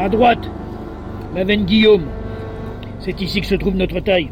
À 0.00 0.08
droite, 0.08 0.50
la 1.32 1.44
veine 1.44 1.64
Guillaume. 1.64 2.06
C'est 2.98 3.20
ici 3.20 3.40
que 3.40 3.46
se 3.46 3.54
trouve 3.54 3.76
notre 3.76 4.00
taille. 4.00 4.30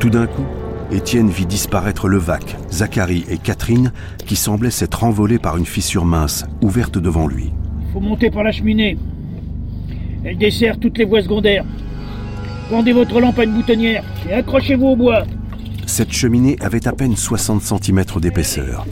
Tout 0.00 0.10
d'un 0.10 0.26
coup, 0.26 0.44
Étienne 0.90 1.30
vit 1.30 1.46
disparaître 1.46 2.08
Levaque, 2.08 2.58
Zacharie 2.70 3.24
et 3.30 3.38
Catherine 3.38 3.90
qui 4.26 4.36
semblaient 4.36 4.70
s'être 4.70 5.02
envolés 5.02 5.38
par 5.38 5.56
une 5.56 5.66
fissure 5.66 6.04
mince, 6.04 6.44
ouverte 6.60 6.98
devant 6.98 7.26
lui. 7.26 7.54
Faut 7.92 8.00
monter 8.00 8.30
par 8.30 8.44
la 8.44 8.52
cheminée. 8.52 8.96
Elle 10.24 10.38
dessert 10.38 10.78
toutes 10.78 10.98
les 10.98 11.04
voies 11.04 11.22
secondaires. 11.22 11.64
Pendez 12.68 12.92
votre 12.92 13.20
lampe 13.20 13.38
à 13.38 13.44
une 13.44 13.54
boutonnière 13.54 14.04
et 14.28 14.34
accrochez-vous 14.34 14.86
au 14.86 14.96
bois. 14.96 15.24
Cette 15.86 16.12
cheminée 16.12 16.56
avait 16.60 16.86
à 16.86 16.92
peine 16.92 17.16
60 17.16 17.62
cm 17.62 18.04
d'épaisseur. 18.20 18.86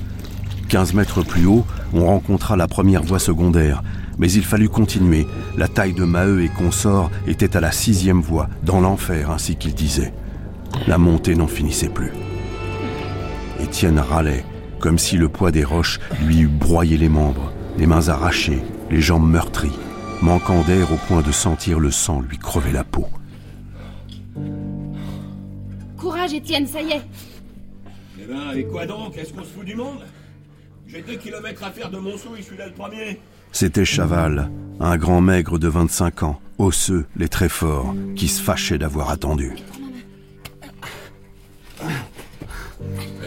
15 0.68 0.94
mètres 0.94 1.22
plus 1.22 1.46
haut, 1.46 1.64
on 1.94 2.06
rencontra 2.06 2.56
la 2.56 2.66
première 2.66 3.02
voie 3.02 3.20
secondaire, 3.20 3.82
mais 4.18 4.30
il 4.32 4.42
fallut 4.42 4.68
continuer. 4.68 5.26
La 5.56 5.68
taille 5.68 5.92
de 5.92 6.04
Maheu 6.04 6.42
et 6.42 6.48
consorts 6.48 7.10
était 7.26 7.56
à 7.56 7.60
la 7.60 7.70
sixième 7.70 8.20
voie, 8.20 8.48
dans 8.64 8.80
l'enfer, 8.80 9.30
ainsi 9.30 9.54
qu'il 9.54 9.74
disait. 9.74 10.12
La 10.86 10.98
montée 10.98 11.36
n'en 11.36 11.46
finissait 11.46 11.88
plus. 11.88 12.12
Étienne 13.60 14.00
râlait, 14.00 14.44
comme 14.80 14.98
si 14.98 15.16
le 15.16 15.28
poids 15.28 15.52
des 15.52 15.64
roches 15.64 16.00
lui 16.26 16.40
eût 16.40 16.48
broyé 16.48 16.96
les 16.96 17.08
membres, 17.08 17.52
les 17.78 17.86
mains 17.86 18.08
arrachées, 18.08 18.62
les 18.90 19.00
jambes 19.00 19.28
meurtries, 19.28 19.76
manquant 20.22 20.62
d'air 20.62 20.92
au 20.92 20.96
point 20.96 21.22
de 21.22 21.32
sentir 21.32 21.78
le 21.78 21.90
sang 21.90 22.20
lui 22.20 22.38
crever 22.38 22.72
la 22.72 22.84
peau. 22.84 23.06
Courage, 25.96 26.32
Étienne, 26.32 26.66
ça 26.66 26.80
y 26.80 26.92
est. 26.92 27.02
Eh 28.20 28.26
ben, 28.26 28.52
et 28.54 28.64
quoi 28.64 28.86
donc? 28.86 29.16
Est-ce 29.16 29.32
qu'on 29.32 29.42
se 29.42 29.48
fout 29.48 29.64
du 29.64 29.74
monde? 29.74 30.04
J'ai 30.86 31.02
deux 31.02 31.16
kilomètres 31.16 31.62
à 31.64 31.70
faire 31.70 31.90
de 31.90 31.98
Montsou 31.98 32.34
et 32.34 32.38
je 32.38 32.44
suis 32.44 32.56
là 32.56 32.66
le 32.66 32.72
premier. 32.72 33.20
C'était 33.52 33.84
Chaval, 33.84 34.50
un 34.80 34.96
grand 34.96 35.20
maigre 35.20 35.58
de 35.58 35.68
25 35.68 36.22
ans, 36.22 36.40
osseux, 36.58 37.06
les 37.16 37.28
traits 37.28 37.50
forts, 37.50 37.94
qui 38.16 38.28
se 38.28 38.40
fâchait 38.42 38.78
d'avoir 38.78 39.10
attendu. 39.10 39.52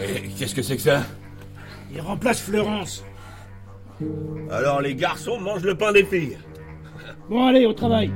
Eh, 0.00 0.28
Qu'est-ce 0.38 0.54
que 0.54 0.62
c'est 0.62 0.76
que 0.76 0.82
ça? 0.82 1.02
Il 1.94 2.00
remplace 2.00 2.40
Fleurance. 2.40 3.04
Alors 4.50 4.80
les 4.80 4.94
garçons 4.94 5.40
mangent 5.40 5.64
le 5.64 5.74
pain 5.74 5.92
des 5.92 6.04
filles. 6.04 6.36
Bon, 7.28 7.46
allez, 7.46 7.66
au 7.66 7.72
travail. 7.72 8.10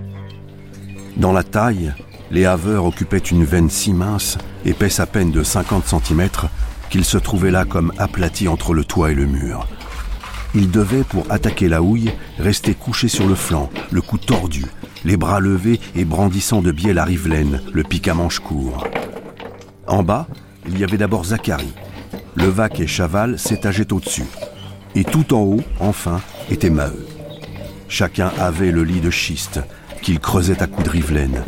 Dans 1.16 1.32
la 1.32 1.42
taille, 1.42 1.94
les 2.30 2.44
haveurs 2.44 2.84
occupaient 2.84 3.18
une 3.18 3.44
veine 3.44 3.70
si 3.70 3.92
mince, 3.92 4.36
épaisse 4.64 5.00
à 5.00 5.06
peine 5.06 5.30
de 5.30 5.42
50 5.42 5.86
cm, 5.86 6.28
qu'ils 6.90 7.04
se 7.04 7.18
trouvaient 7.18 7.50
là 7.50 7.64
comme 7.64 7.92
aplatis 7.98 8.48
entre 8.48 8.74
le 8.74 8.84
toit 8.84 9.12
et 9.12 9.14
le 9.14 9.26
mur. 9.26 9.66
Ils 10.54 10.70
devaient, 10.70 11.04
pour 11.04 11.30
attaquer 11.30 11.68
la 11.68 11.82
houille, 11.82 12.12
rester 12.38 12.74
couchés 12.74 13.08
sur 13.08 13.26
le 13.26 13.34
flanc, 13.34 13.70
le 13.90 14.00
cou 14.00 14.18
tordu, 14.18 14.64
les 15.04 15.16
bras 15.16 15.40
levés 15.40 15.80
et 15.94 16.04
brandissant 16.04 16.62
de 16.62 16.72
biais 16.72 16.94
la 16.94 17.04
rivelaine, 17.04 17.60
le 17.72 17.82
pic 17.82 18.08
à 18.08 18.14
manche 18.14 18.40
court. 18.40 18.86
En 19.86 20.02
bas, 20.02 20.26
il 20.66 20.78
y 20.78 20.84
avait 20.84 20.96
d'abord 20.96 21.26
Zacharie. 21.26 21.74
Levaque 22.34 22.80
et 22.80 22.86
Chaval 22.86 23.38
s'étageaient 23.38 23.92
au-dessus. 23.92 24.24
Et 24.96 25.04
tout 25.04 25.34
en 25.34 25.42
haut, 25.42 25.60
enfin, 25.78 26.22
était 26.50 26.70
Maheu. 26.70 27.06
Chacun 27.86 28.32
avait 28.38 28.72
le 28.72 28.82
lit 28.82 29.00
de 29.00 29.10
schiste, 29.10 29.60
qu'il 30.00 30.18
creusait 30.20 30.62
à 30.62 30.66
coups 30.66 30.86
de 30.86 30.90
rivelaine. 30.90 31.44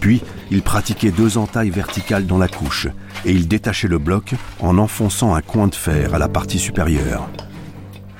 Puis, 0.00 0.22
il 0.50 0.62
pratiquait 0.62 1.10
deux 1.10 1.36
entailles 1.36 1.68
verticales 1.68 2.26
dans 2.26 2.38
la 2.38 2.48
couche, 2.48 2.88
et 3.26 3.32
il 3.32 3.48
détachait 3.48 3.86
le 3.86 3.98
bloc 3.98 4.34
en 4.60 4.78
enfonçant 4.78 5.34
un 5.34 5.42
coin 5.42 5.68
de 5.68 5.74
fer 5.74 6.14
à 6.14 6.18
la 6.18 6.28
partie 6.28 6.58
supérieure. 6.58 7.28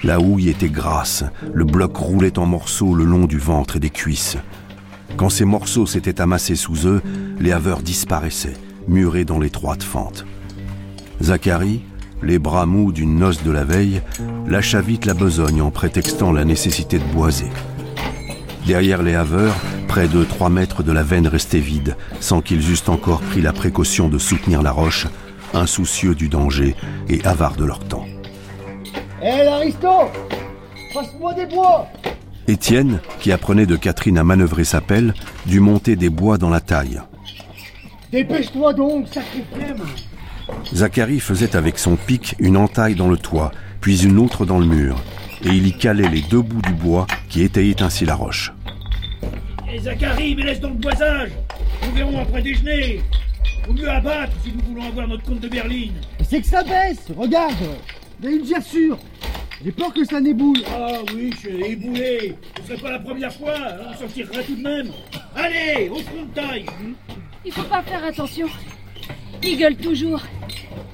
La 0.04 0.20
houille 0.20 0.50
était 0.50 0.68
grasse, 0.68 1.24
le 1.54 1.64
bloc 1.64 1.96
roulait 1.96 2.38
en 2.38 2.44
morceaux 2.44 2.94
le 2.94 3.04
long 3.04 3.24
du 3.24 3.38
ventre 3.38 3.76
et 3.76 3.80
des 3.80 3.88
cuisses. 3.88 4.36
Quand 5.16 5.30
ces 5.30 5.46
morceaux 5.46 5.86
s'étaient 5.86 6.20
amassés 6.20 6.54
sous 6.54 6.86
eux, 6.86 7.00
les 7.40 7.52
haveurs 7.52 7.80
disparaissaient, 7.80 8.58
murés 8.88 9.24
dans 9.24 9.38
l'étroite 9.38 9.82
fente. 9.82 10.26
Zacharie, 11.22 11.82
les 12.22 12.38
bras 12.38 12.66
mous 12.66 12.92
d'une 12.92 13.18
noce 13.18 13.42
de 13.42 13.50
la 13.50 13.64
veille, 13.64 14.02
lâcha 14.46 14.80
vite 14.80 15.06
la 15.06 15.14
besogne 15.14 15.62
en 15.62 15.70
prétextant 15.70 16.32
la 16.32 16.44
nécessité 16.44 16.98
de 16.98 17.04
boiser. 17.04 17.50
Derrière 18.66 19.02
les 19.02 19.14
haveurs, 19.14 19.54
près 19.86 20.08
de 20.08 20.24
trois 20.24 20.48
mètres 20.48 20.82
de 20.82 20.92
la 20.92 21.02
veine 21.02 21.28
restait 21.28 21.60
vide, 21.60 21.96
sans 22.20 22.40
qu'ils 22.40 22.70
eussent 22.70 22.88
encore 22.88 23.20
pris 23.20 23.40
la 23.40 23.52
précaution 23.52 24.08
de 24.08 24.18
soutenir 24.18 24.62
la 24.62 24.72
roche, 24.72 25.06
insoucieux 25.54 26.14
du 26.14 26.28
danger 26.28 26.74
et 27.08 27.24
avares 27.24 27.56
de 27.56 27.64
leur 27.64 27.80
temps. 27.80 28.06
Hé, 29.22 29.44
l'aristo 29.44 29.88
Passe-moi 30.92 31.34
des 31.34 31.46
bois 31.46 31.86
Étienne, 32.48 33.00
qui 33.20 33.32
apprenait 33.32 33.66
de 33.66 33.76
Catherine 33.76 34.18
à 34.18 34.24
manœuvrer 34.24 34.64
sa 34.64 34.80
pelle, 34.80 35.14
dut 35.46 35.60
monter 35.60 35.96
des 35.96 36.10
bois 36.10 36.38
dans 36.38 36.50
la 36.50 36.60
taille. 36.60 37.00
Dépêche-toi 38.12 38.72
donc, 38.72 39.08
sacré 39.08 39.44
flemme 39.52 39.82
Zacharie 40.74 41.20
faisait 41.20 41.56
avec 41.56 41.78
son 41.78 41.96
pic 41.96 42.34
une 42.38 42.56
entaille 42.56 42.94
dans 42.94 43.08
le 43.08 43.16
toit, 43.16 43.52
puis 43.80 44.04
une 44.04 44.18
autre 44.18 44.44
dans 44.44 44.58
le 44.58 44.66
mur, 44.66 44.96
et 45.44 45.48
il 45.48 45.66
y 45.66 45.76
calait 45.76 46.08
les 46.08 46.22
deux 46.22 46.42
bouts 46.42 46.62
du 46.62 46.72
bois 46.72 47.06
qui 47.28 47.42
étayaient 47.42 47.82
ainsi 47.82 48.04
la 48.04 48.14
roche. 48.14 48.52
Et 49.72 49.78
Zacharie, 49.78 50.34
mais 50.36 50.44
laisse 50.44 50.60
donc 50.60 50.74
le 50.74 50.78
boisage 50.78 51.30
Nous 51.84 51.92
verrons 51.92 52.20
après 52.20 52.42
déjeuner. 52.42 53.02
Vaut 53.66 53.72
mieux 53.72 53.90
abattre 53.90 54.32
si 54.44 54.52
nous 54.52 54.62
voulons 54.68 54.88
avoir 54.88 55.08
notre 55.08 55.24
compte 55.24 55.40
de 55.40 55.48
berline. 55.48 55.94
C'est 56.28 56.40
que 56.40 56.46
ça 56.46 56.62
baisse 56.62 57.06
Regarde. 57.16 57.54
Il 58.20 58.30
y 58.30 58.32
a 58.32 58.36
une 58.36 58.46
gerçure 58.46 58.98
J'ai 59.64 59.72
peur 59.72 59.92
que 59.92 60.04
ça 60.04 60.20
n'éboule. 60.20 60.62
Ah 60.68 61.00
oui, 61.14 61.30
je 61.34 61.48
suis 61.48 61.64
éboulé 61.64 62.34
Ce 62.60 62.68
serait 62.68 62.80
pas 62.80 62.92
la 62.92 62.98
première 63.00 63.32
fois, 63.32 63.54
hein, 63.56 63.88
on 63.90 63.98
s'en 64.00 64.06
tirera 64.06 64.42
tout 64.42 64.54
de 64.54 64.62
même. 64.62 64.90
Allez, 65.34 65.88
au 65.88 65.96
front 65.96 66.22
de 66.22 66.34
taille. 66.34 66.66
Il 67.44 67.52
faut 67.52 67.62
pas 67.64 67.82
faire 67.82 68.04
attention. 68.04 68.46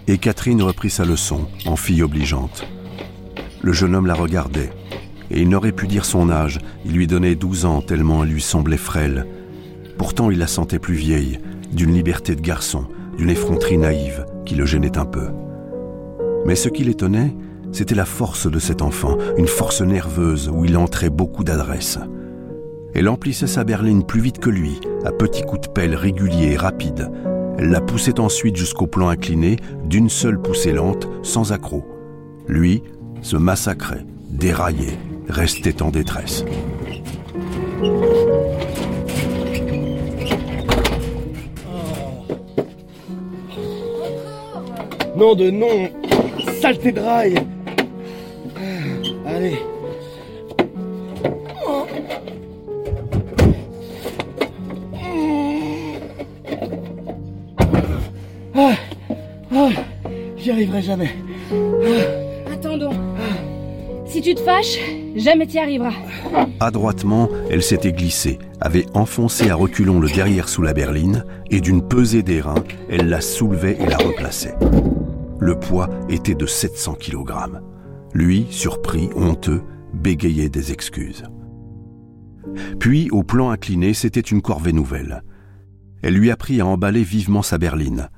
Et 0.09 0.19
Catherine 0.19 0.63
reprit 0.63 0.91
sa 0.91 1.07
leçon, 1.07 1.49
en 1.65 1.77
fille 1.77 2.03
obligeante. 2.03 2.67
Le 3.63 3.73
jeune 3.73 3.95
homme 3.95 4.07
la 4.07 4.15
regardait, 4.15 4.71
et 5.31 5.41
il 5.41 5.49
n'aurait 5.49 5.73
pu 5.73 5.87
dire 5.87 6.05
son 6.05 6.29
âge, 6.29 6.59
il 6.85 6.93
lui 6.93 7.07
donnait 7.07 7.35
douze 7.35 7.65
ans 7.65 7.81
tellement 7.81 8.25
elle 8.25 8.31
lui 8.31 8.43
semblait 8.43 8.77
frêle. 8.77 9.27
Pourtant 9.97 10.31
il 10.31 10.39
la 10.39 10.47
sentait 10.47 10.79
plus 10.79 10.95
vieille, 10.95 11.39
d'une 11.73 11.95
liberté 11.95 12.35
de 12.35 12.43
garçon, 12.43 12.87
d'une 13.17 13.31
effronterie 13.31 13.79
naïve 13.79 14.27
qui 14.45 14.55
le 14.55 14.67
gênait 14.67 14.99
un 14.99 15.07
peu. 15.07 15.29
Mais 16.45 16.55
ce 16.55 16.69
qui 16.69 16.85
l'étonnait, 16.85 17.35
c'était 17.73 17.95
la 17.95 18.05
force 18.05 18.51
de 18.51 18.59
cet 18.59 18.83
enfant, 18.83 19.17
une 19.39 19.49
force 19.49 19.81
nerveuse 19.81 20.51
où 20.53 20.67
il 20.67 20.77
entrait 20.77 21.09
beaucoup 21.09 21.45
d'adresse. 21.45 21.99
Elle 22.95 23.09
emplissait 23.09 23.47
sa 23.47 23.65
berline 23.65 24.05
plus 24.05 24.21
vite 24.21 24.41
que 24.41 24.51
lui, 24.51 24.79
à 25.07 25.13
petits 25.13 25.43
coups 25.43 25.69
de 25.69 25.73
pelle 25.73 25.95
réguliers 25.95 26.53
et 26.53 26.57
rapides. 26.59 27.11
Elle 27.59 27.71
la 27.71 27.81
poussait 27.81 28.19
ensuite 28.19 28.57
jusqu'au 28.57 28.87
plan 28.87 29.09
incliné, 29.09 29.57
d'une 29.85 30.09
seule 30.09 30.41
poussée 30.41 30.73
lente, 30.73 31.09
sans 31.23 31.53
accroc. 31.53 31.85
Lui 32.49 32.83
se 33.21 33.37
massacrait, 33.37 34.05
déraillait, 34.31 34.99
restait 35.29 35.83
en 35.83 35.91
détresse. 35.91 36.45
Nom 45.17 45.35
de 45.35 45.51
nom 45.51 45.91
Saleté 46.61 46.93
de 46.93 47.01
rail 47.01 47.35
Allez 49.27 49.59
arriverai 60.63 60.83
jamais. 60.83 61.11
Attendons. 62.53 62.95
Si 64.07 64.21
tu 64.21 64.35
te 64.35 64.41
fâches, 64.41 64.79
jamais 65.17 65.47
t'y 65.47 65.59
arriveras. 65.59 65.95
Adroitement, 66.61 67.29
elle 67.51 67.63
s'était 67.63 67.93
glissée, 67.93 68.39
avait 68.61 68.87
enfoncé 68.95 69.51
à 69.51 69.57
reculons 69.57 69.99
le 69.99 70.09
derrière 70.09 70.49
sous 70.49 70.63
la 70.63 70.73
berline, 70.73 71.25
et 71.51 71.61
d'une 71.61 71.87
pesée 71.87 72.23
des 72.23 72.41
reins, 72.41 72.63
elle 72.89 73.09
la 73.09 73.21
soulevait 73.21 73.77
et 73.81 73.87
la 73.87 73.97
replaçait. 73.97 74.55
Le 75.41 75.59
poids 75.59 75.89
était 76.09 76.37
de 76.37 76.47
700 76.47 76.95
kg. 76.95 77.33
Lui, 78.15 78.47
surpris, 78.51 79.09
honteux, 79.17 79.63
bégayait 79.95 80.51
des 80.51 80.71
excuses. 80.71 81.25
Puis, 82.79 83.11
au 83.11 83.25
plan 83.25 83.51
incliné, 83.51 83.95
c'était 83.95 84.21
une 84.21 84.43
corvée 84.43 84.73
nouvelle. 84.73 85.25
Elle 86.03 86.15
lui 86.15 86.31
apprit 86.31 86.61
à 86.61 86.67
emballer 86.67 87.03
vivement 87.03 87.43
sa 87.43 87.59
berline. 87.59 88.09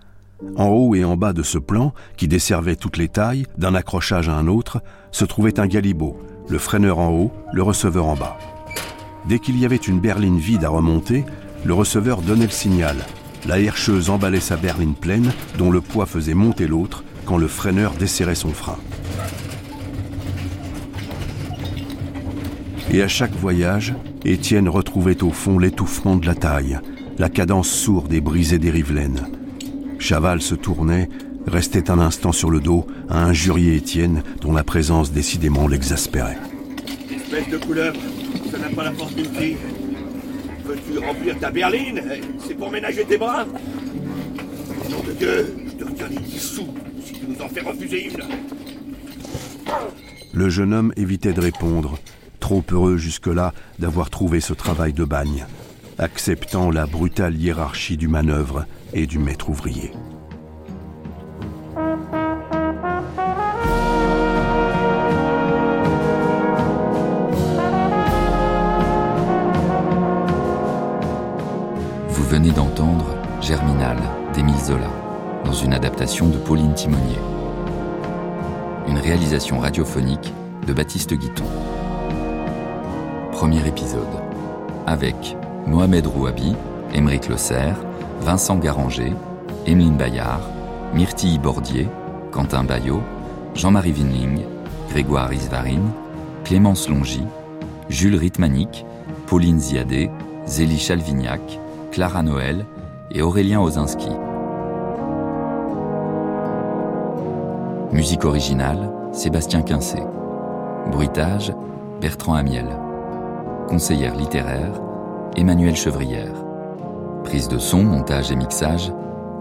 En 0.57 0.67
haut 0.67 0.95
et 0.95 1.05
en 1.05 1.17
bas 1.17 1.33
de 1.33 1.43
ce 1.43 1.59
plan, 1.59 1.93
qui 2.17 2.29
desservait 2.29 2.77
toutes 2.77 2.97
les 2.97 3.09
tailles, 3.09 3.47
d'un 3.59 3.75
accrochage 3.75 4.29
à 4.29 4.35
un 4.35 4.47
autre, 4.47 4.83
se 5.11 5.25
trouvait 5.25 5.61
un 5.61 5.67
galibot, 5.67 6.19
le 6.49 6.59
freineur 6.59 6.99
en 6.99 7.11
haut, 7.11 7.33
le 7.53 7.63
receveur 7.63 8.07
en 8.07 8.17
bas. 8.17 8.39
Dès 9.27 9.39
qu'il 9.39 9.59
y 9.59 9.65
avait 9.65 9.77
une 9.77 10.01
berline 10.01 10.39
vide 10.39 10.65
à 10.65 10.69
remonter, 10.69 11.25
le 11.65 11.73
receveur 11.73 12.21
donnait 12.21 12.45
le 12.45 12.51
signal. 12.51 12.97
La 13.47 13.61
herscheuse 13.61 14.11
emballait 14.11 14.41
sa 14.41 14.57
berline 14.57 14.95
pleine, 14.95 15.33
dont 15.59 15.71
le 15.71 15.81
poids 15.81 16.07
faisait 16.07 16.35
monter 16.35 16.67
l'autre, 16.67 17.05
quand 17.25 17.39
le 17.39 17.49
freineur 17.49 17.93
desserrait 17.95 18.35
son 18.35 18.51
frein. 18.51 18.79
Et 22.93 23.03
à 23.03 23.09
chaque 23.09 23.35
voyage, 23.35 23.95
Étienne 24.25 24.69
retrouvait 24.69 25.23
au 25.23 25.31
fond 25.31 25.59
l'étouffement 25.59 26.17
de 26.17 26.27
la 26.27 26.35
taille, 26.35 26.79
la 27.19 27.29
cadence 27.29 27.69
sourde 27.69 28.13
et 28.13 28.21
brisée 28.21 28.59
des 28.59 28.71
rivelaines. 28.71 29.27
Chaval 29.99 30.43
se 30.43 30.55
tournait, 30.55 31.09
restait 31.47 31.91
un 31.91 31.99
instant 31.99 32.33
sur 32.33 32.51
le 32.51 32.61
dos 32.61 32.87
à 33.09 33.25
injurier 33.25 33.77
Étienne, 33.77 34.23
dont 34.41 34.53
la 34.53 34.65
présence 34.65 35.13
décidément 35.13 35.69
l'exaspérait. 35.69 36.39
Espèce 37.11 37.49
de 37.49 37.59
couleuvre, 37.59 38.01
ça 38.51 38.59
n'a 38.59 38.69
pas 38.69 38.85
la 38.85 38.93
force 38.93 39.15
d'une 39.15 39.33
fille. 39.35 39.57
Veux-tu 40.65 40.99
remplir 40.99 41.39
ta 41.39 41.51
berline? 41.51 42.03
C'est 42.47 42.55
pour 42.55 42.71
ménager 42.71 43.05
tes 43.05 43.19
bras 43.19 43.45
Nom 44.91 45.03
de 45.07 45.13
Dieu, 45.13 45.55
je 45.67 45.73
te 45.73 45.85
retiens 45.85 46.09
les 46.09 46.19
10 46.19 46.39
sous 46.39 46.69
si 47.05 47.13
tu 47.13 47.27
nous 47.29 47.43
en 47.43 47.49
fais 47.49 47.61
refuser 47.61 48.07
une. 48.07 48.23
Le 50.33 50.49
jeune 50.49 50.73
homme 50.73 50.93
évitait 50.97 51.33
de 51.33 51.41
répondre, 51.41 51.99
trop 52.41 52.65
heureux 52.71 52.97
jusque-là 52.97 53.53
d'avoir 53.79 54.11
trouvé 54.11 54.41
ce 54.41 54.53
travail 54.53 54.93
de 54.93 55.05
bagne, 55.05 55.47
acceptant 55.99 56.71
la 56.71 56.87
brutale 56.87 57.37
hiérarchie 57.37 57.97
du 57.97 58.09
manœuvre 58.09 58.67
et 58.93 59.07
du 59.07 59.19
maître 59.19 59.49
ouvrier. 59.49 59.93
Vous 72.09 72.25
venez 72.25 72.51
d'entendre 72.51 73.17
Germinal 73.41 73.99
d'Émile 74.33 74.57
Zola, 74.57 74.91
dans 75.45 75.53
une 75.53 75.73
adaptation 75.73 76.29
de 76.29 76.39
Pauline 76.39 76.75
Timonier. 76.75 77.19
Une 78.89 78.99
réalisation 78.99 79.59
radiophonique 79.59 80.33
de 80.67 80.73
Baptiste 80.73 81.15
Guiton. 81.15 81.45
Premier 83.33 83.67
épisode. 83.67 84.03
Avec 84.87 85.37
Mohamed 85.67 86.07
Rouabi, 86.07 86.55
Émeric 86.93 87.29
Le 87.29 87.37
Vincent 88.21 88.57
Garanger, 88.57 89.13
Emeline 89.67 89.97
Bayard, 89.97 90.43
Myrtille 90.95 91.39
Bordier, 91.39 91.89
Quentin 92.33 92.65
Bayot, 92.65 93.03
Jean-Marie 93.55 93.93
Vinling, 93.93 94.43
Grégoire 94.91 95.33
Isvarine, 95.33 95.91
Clémence 96.45 96.89
Longy, 96.89 97.23
Jules 97.89 98.17
Ritmanik, 98.17 98.85
Pauline 99.27 99.59
Ziadé, 99.59 100.11
Zélie 100.47 100.79
Chalvignac, 100.79 101.41
Clara 101.91 102.23
Noël 102.23 102.67
et 103.11 103.23
Aurélien 103.23 103.61
Ozinski. 103.61 104.11
Musique 107.93 108.25
originale, 108.25 108.91
Sébastien 109.13 109.63
Quincé. 109.63 109.99
Bruitage, 110.91 111.53
Bertrand 112.01 112.35
Amiel. 112.35 112.67
Conseillère 113.69 114.15
littéraire, 114.17 114.84
Emmanuel 115.37 115.75
Chevrière. 115.75 116.33
Prise 117.25 117.49
de 117.49 117.59
son, 117.59 117.83
montage 117.83 118.31
et 118.31 118.37
mixage, 118.37 118.93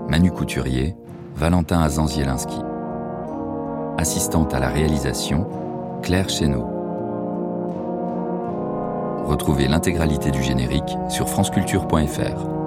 Manu 0.09 0.31
Couturier, 0.31 0.95
Valentin 1.35 1.81
Azanzielinski. 1.81 2.59
Assistante 3.99 4.55
à 4.55 4.59
la 4.59 4.69
réalisation, 4.69 5.47
Claire 6.01 6.29
Chéneau. 6.29 6.65
Retrouvez 9.25 9.67
l'intégralité 9.67 10.31
du 10.31 10.41
générique 10.41 10.97
sur 11.09 11.29
franceculture.fr. 11.29 12.62